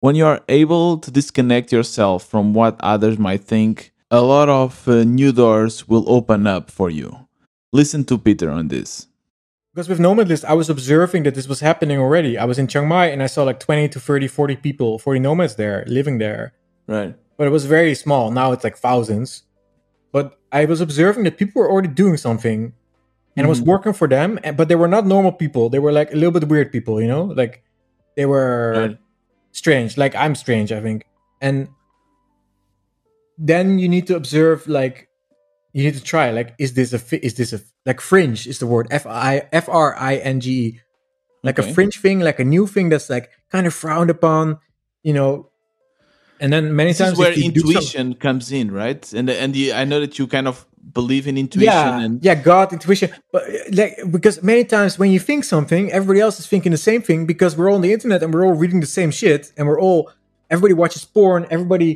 When 0.00 0.16
you 0.16 0.26
are 0.26 0.42
able 0.48 0.98
to 0.98 1.12
disconnect 1.12 1.70
yourself 1.70 2.26
from 2.26 2.52
what 2.52 2.80
others 2.80 3.16
might 3.16 3.44
think, 3.44 3.92
a 4.10 4.22
lot 4.22 4.48
of 4.48 4.88
uh, 4.88 5.04
new 5.04 5.30
doors 5.30 5.86
will 5.86 6.10
open 6.10 6.48
up 6.48 6.68
for 6.68 6.90
you. 6.90 7.28
Listen 7.72 8.04
to 8.06 8.18
Pieter 8.18 8.50
on 8.50 8.66
this. 8.66 9.06
Because 9.76 9.90
with 9.90 9.98
Nomadlist, 9.98 10.42
I 10.46 10.54
was 10.54 10.70
observing 10.70 11.24
that 11.24 11.34
this 11.34 11.46
was 11.46 11.60
happening 11.60 11.98
already. 11.98 12.38
I 12.38 12.46
was 12.46 12.58
in 12.58 12.66
Chiang 12.66 12.88
Mai 12.88 13.08
and 13.08 13.22
I 13.22 13.26
saw 13.26 13.42
like 13.42 13.60
20 13.60 13.90
to 13.90 14.00
30, 14.00 14.26
40 14.26 14.56
people, 14.56 14.98
40 14.98 15.20
nomads 15.20 15.56
there 15.56 15.84
living 15.86 16.16
there. 16.16 16.54
Right. 16.86 17.14
But 17.36 17.46
it 17.46 17.50
was 17.50 17.66
very 17.66 17.94
small. 17.94 18.30
Now 18.30 18.52
it's 18.52 18.64
like 18.64 18.78
thousands. 18.78 19.42
But 20.12 20.38
I 20.50 20.64
was 20.64 20.80
observing 20.80 21.24
that 21.24 21.36
people 21.36 21.60
were 21.60 21.70
already 21.70 21.88
doing 21.88 22.16
something 22.16 22.72
and 23.36 23.44
it 23.44 23.50
was 23.50 23.60
Mhm. 23.60 23.66
working 23.66 23.92
for 23.92 24.08
them 24.08 24.38
and, 24.42 24.56
but 24.56 24.68
they 24.68 24.76
were 24.76 24.88
not 24.88 25.04
normal 25.04 25.30
people 25.30 25.68
they 25.68 25.78
were 25.78 25.92
like 25.92 26.10
a 26.10 26.16
little 26.16 26.30
bit 26.30 26.48
weird 26.48 26.72
people 26.72 27.02
you 27.02 27.06
know 27.06 27.24
like 27.24 27.62
they 28.16 28.24
were 28.24 28.72
Right. 28.74 28.98
strange 29.52 29.98
like 29.98 30.14
i'm 30.16 30.34
strange 30.34 30.72
i 30.72 30.80
think 30.80 31.04
and 31.42 31.68
then 33.36 33.78
you 33.78 33.90
need 33.90 34.06
to 34.06 34.16
observe 34.16 34.66
like 34.66 35.05
you 35.76 35.82
need 35.84 35.94
to 36.00 36.06
try 36.14 36.30
like 36.38 36.54
is 36.64 36.70
this 36.78 36.92
a 36.98 36.98
fi- 37.08 37.20
is 37.28 37.34
this 37.40 37.52
a 37.52 37.60
like 37.88 38.00
fringe 38.00 38.40
is 38.52 38.58
the 38.62 38.66
word 38.74 38.86
f 38.90 39.04
i 39.06 39.32
f 39.52 39.66
r 39.68 39.88
i 40.12 40.14
n 40.34 40.40
g 40.40 40.46
e 40.64 40.80
like 41.46 41.58
Okay. 41.58 41.70
a 41.70 41.74
fringe 41.76 41.96
thing 42.04 42.18
like 42.28 42.38
a 42.40 42.48
new 42.54 42.64
thing 42.74 42.86
that's 42.92 43.08
like 43.14 43.26
kind 43.54 43.66
of 43.68 43.74
frowned 43.82 44.10
upon 44.16 44.44
you 45.08 45.12
know 45.20 45.30
and 46.40 46.48
then 46.52 46.64
many 46.76 46.90
This 46.90 46.98
times 46.98 47.12
is 47.12 47.18
where 47.18 47.32
do 47.34 47.40
some- 47.40 47.50
intuition 47.52 48.06
comes 48.26 48.52
in, 48.52 48.66
right? 48.70 49.02
And 49.18 49.26
and 49.42 49.50
the, 49.56 49.72
I 49.72 49.84
know 49.90 50.00
that 50.04 50.14
you 50.18 50.26
kind 50.36 50.46
of 50.46 50.66
believe 51.00 51.24
in 51.30 51.34
intuition 51.38 51.72
yeah, 51.72 52.04
and 52.04 52.14
yeah, 52.22 52.34
God, 52.50 52.66
intuition. 52.76 53.08
But 53.32 53.42
like 53.80 53.92
because 54.16 54.36
many 54.42 54.64
times 54.76 54.98
when 55.00 55.10
you 55.14 55.18
think 55.28 55.44
something, 55.44 55.90
everybody 55.98 56.20
else 56.20 56.36
is 56.38 56.46
thinking 56.46 56.72
the 56.72 56.84
same 56.90 57.00
thing 57.08 57.24
because 57.32 57.56
we're 57.56 57.70
all 57.70 57.76
on 57.80 57.84
the 57.88 57.92
internet 57.96 58.22
and 58.22 58.34
we're 58.34 58.44
all 58.48 58.52
reading 58.62 58.80
the 58.80 58.92
same 59.00 59.10
shit 59.20 59.42
and 59.56 59.62
we're 59.68 59.80
all 59.80 60.00
everybody 60.52 60.74
watches 60.74 61.04
porn, 61.06 61.46
everybody 61.56 61.90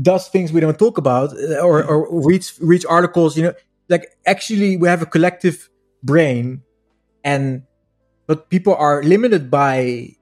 does 0.00 0.28
things 0.28 0.52
we 0.52 0.60
don't 0.60 0.78
talk 0.78 0.98
about 0.98 1.32
uh, 1.36 1.58
or 1.58 1.84
or 1.84 2.24
reads 2.26 2.58
reads 2.60 2.84
articles. 2.84 3.36
You 3.36 3.44
know, 3.44 3.54
like 3.88 4.06
actually 4.26 4.76
we 4.76 4.88
have 4.88 5.02
a 5.02 5.06
collective 5.06 5.68
brain, 6.02 6.62
and 7.24 7.62
but 8.26 8.48
people 8.48 8.74
are 8.74 9.02
limited 9.02 9.50
by 9.50 10.16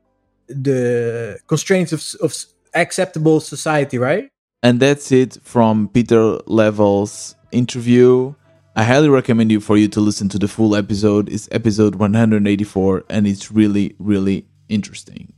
the 0.48 1.38
constraints 1.46 1.92
of 1.92 2.02
of 2.22 2.34
acceptable 2.74 3.40
society, 3.40 3.98
right? 3.98 4.30
And 4.62 4.80
that's 4.80 5.10
it 5.10 5.38
from 5.42 5.88
Pieter 5.88 6.38
Level's 6.46 7.34
interview. 7.50 8.34
I 8.76 8.84
highly 8.84 9.08
recommend 9.08 9.50
you 9.50 9.60
for 9.60 9.76
you 9.76 9.88
to 9.88 10.00
listen 10.00 10.28
to 10.30 10.38
the 10.38 10.48
full 10.48 10.76
episode. 10.76 11.28
It's 11.28 11.48
episode 11.50 11.96
184 11.96 13.04
and 13.08 13.26
it's 13.26 13.50
really 13.50 13.94
really 13.98 14.46
interesting. 14.68 15.32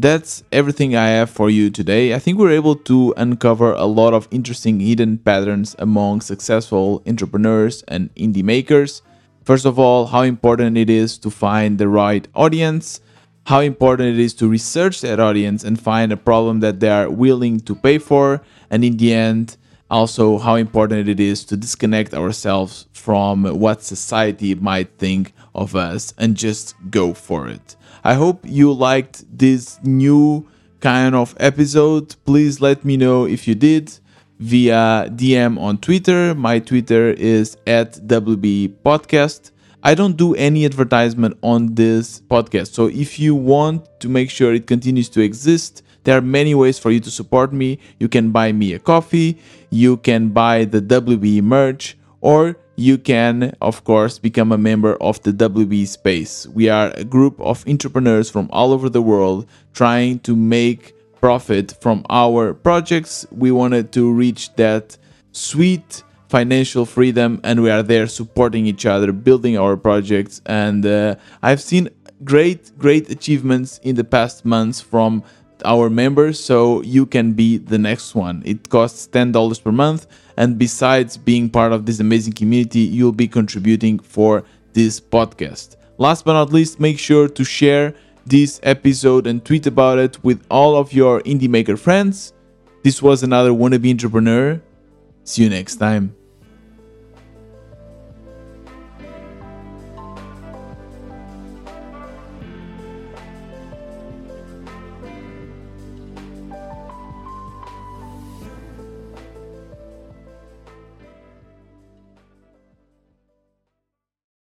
That's 0.00 0.44
everything 0.52 0.94
I 0.94 1.08
have 1.08 1.28
for 1.28 1.50
you 1.50 1.70
today. 1.70 2.14
I 2.14 2.20
think 2.20 2.38
we're 2.38 2.52
able 2.52 2.76
to 2.76 3.12
uncover 3.16 3.72
a 3.72 3.84
lot 3.84 4.14
of 4.14 4.28
interesting 4.30 4.78
hidden 4.78 5.18
patterns 5.18 5.74
among 5.76 6.20
successful 6.20 7.02
entrepreneurs 7.04 7.82
and 7.88 8.14
indie 8.14 8.44
makers. 8.44 9.02
First 9.42 9.64
of 9.66 9.76
all, 9.76 10.06
how 10.06 10.20
important 10.22 10.78
it 10.78 10.88
is 10.88 11.18
to 11.18 11.30
find 11.30 11.78
the 11.78 11.88
right 11.88 12.28
audience 12.36 13.00
how 13.46 13.60
important 13.60 14.10
it 14.10 14.18
is 14.18 14.34
to 14.34 14.46
research 14.46 15.00
that 15.00 15.18
audience 15.18 15.64
and 15.64 15.80
find 15.80 16.12
a 16.12 16.18
problem 16.18 16.60
that 16.60 16.80
they 16.80 16.90
are 16.90 17.08
willing 17.08 17.58
to 17.58 17.74
pay 17.74 17.96
for. 17.96 18.42
And 18.68 18.84
in 18.84 18.98
the 18.98 19.14
end, 19.14 19.56
also 19.90 20.36
how 20.36 20.56
important 20.56 21.08
it 21.08 21.18
is 21.18 21.46
to 21.46 21.56
disconnect 21.56 22.12
ourselves 22.12 22.86
from 22.92 23.44
what 23.44 23.82
society 23.82 24.54
might 24.54 24.98
think 24.98 25.32
of 25.54 25.74
us 25.74 26.14
and 26.18 26.36
just 26.36 26.74
go 26.90 27.14
for 27.14 27.48
it. 27.48 27.76
I 28.04 28.14
hope 28.14 28.40
you 28.44 28.72
liked 28.72 29.24
this 29.36 29.78
new 29.82 30.46
kind 30.80 31.14
of 31.14 31.34
episode. 31.40 32.14
Please 32.24 32.60
let 32.60 32.84
me 32.84 32.96
know 32.96 33.24
if 33.24 33.48
you 33.48 33.54
did 33.54 33.98
via 34.38 35.08
DM 35.10 35.58
on 35.60 35.78
Twitter. 35.78 36.34
My 36.34 36.58
Twitter 36.58 37.10
is 37.10 37.56
at 37.66 37.94
WBE 38.06 38.76
Podcast. 38.84 39.50
I 39.82 39.94
don't 39.94 40.16
do 40.16 40.34
any 40.34 40.64
advertisement 40.64 41.38
on 41.42 41.74
this 41.74 42.20
podcast. 42.20 42.72
So 42.72 42.86
if 42.86 43.18
you 43.18 43.34
want 43.34 44.00
to 44.00 44.08
make 44.08 44.30
sure 44.30 44.52
it 44.52 44.66
continues 44.66 45.08
to 45.10 45.20
exist, 45.20 45.82
there 46.04 46.16
are 46.16 46.22
many 46.22 46.54
ways 46.54 46.78
for 46.78 46.90
you 46.90 47.00
to 47.00 47.10
support 47.10 47.52
me. 47.52 47.78
You 47.98 48.08
can 48.08 48.30
buy 48.30 48.52
me 48.52 48.72
a 48.72 48.78
coffee, 48.78 49.38
you 49.70 49.98
can 49.98 50.30
buy 50.30 50.64
the 50.64 50.80
WBE 50.80 51.42
merch, 51.42 51.96
or 52.20 52.56
you 52.78 52.96
can, 52.96 53.56
of 53.60 53.82
course, 53.82 54.20
become 54.20 54.52
a 54.52 54.56
member 54.56 54.94
of 55.02 55.20
the 55.24 55.32
WBE 55.32 55.88
Space. 55.88 56.46
We 56.46 56.68
are 56.68 56.92
a 56.94 57.02
group 57.02 57.40
of 57.40 57.66
entrepreneurs 57.66 58.30
from 58.30 58.48
all 58.52 58.72
over 58.72 58.88
the 58.88 59.02
world 59.02 59.46
trying 59.74 60.20
to 60.20 60.36
make 60.36 60.94
profit 61.20 61.74
from 61.80 62.06
our 62.08 62.54
projects. 62.54 63.26
We 63.32 63.50
wanted 63.50 63.90
to 63.94 64.12
reach 64.12 64.54
that 64.54 64.96
sweet 65.32 66.04
financial 66.28 66.86
freedom 66.86 67.40
and 67.42 67.64
we 67.64 67.70
are 67.70 67.82
there 67.82 68.06
supporting 68.06 68.66
each 68.66 68.86
other 68.86 69.12
building 69.12 69.56
our 69.56 69.78
projects 69.78 70.42
and 70.44 70.84
uh, 70.84 71.14
i've 71.42 71.60
seen 71.60 71.88
great 72.22 72.76
great 72.76 73.08
achievements 73.08 73.80
in 73.82 73.96
the 73.96 74.04
past 74.04 74.44
months 74.44 74.78
from 74.78 75.22
our 75.64 75.88
members 75.90 76.38
so 76.38 76.82
you 76.82 77.06
can 77.06 77.32
be 77.32 77.58
the 77.58 77.78
next 77.78 78.14
one. 78.14 78.42
It 78.44 78.68
costs 78.68 79.08
$10 79.08 79.62
per 79.62 79.72
month 79.72 80.06
and 80.36 80.58
besides 80.58 81.16
being 81.16 81.48
part 81.50 81.72
of 81.72 81.86
this 81.86 82.00
amazing 82.00 82.34
community 82.34 82.80
you'll 82.80 83.12
be 83.12 83.28
contributing 83.28 83.98
for 83.98 84.44
this 84.72 85.00
podcast. 85.00 85.76
Last 85.98 86.24
but 86.24 86.34
not 86.34 86.52
least 86.52 86.80
make 86.80 86.98
sure 86.98 87.28
to 87.28 87.44
share 87.44 87.94
this 88.26 88.60
episode 88.62 89.26
and 89.26 89.44
tweet 89.44 89.66
about 89.66 89.98
it 89.98 90.22
with 90.22 90.44
all 90.50 90.76
of 90.76 90.92
your 90.92 91.20
indie 91.22 91.48
maker 91.48 91.76
friends. 91.76 92.32
This 92.82 93.02
was 93.02 93.22
another 93.22 93.50
wannabe 93.50 93.90
entrepreneur. 93.90 94.60
See 95.24 95.44
you 95.44 95.50
next 95.50 95.76
time 95.76 96.17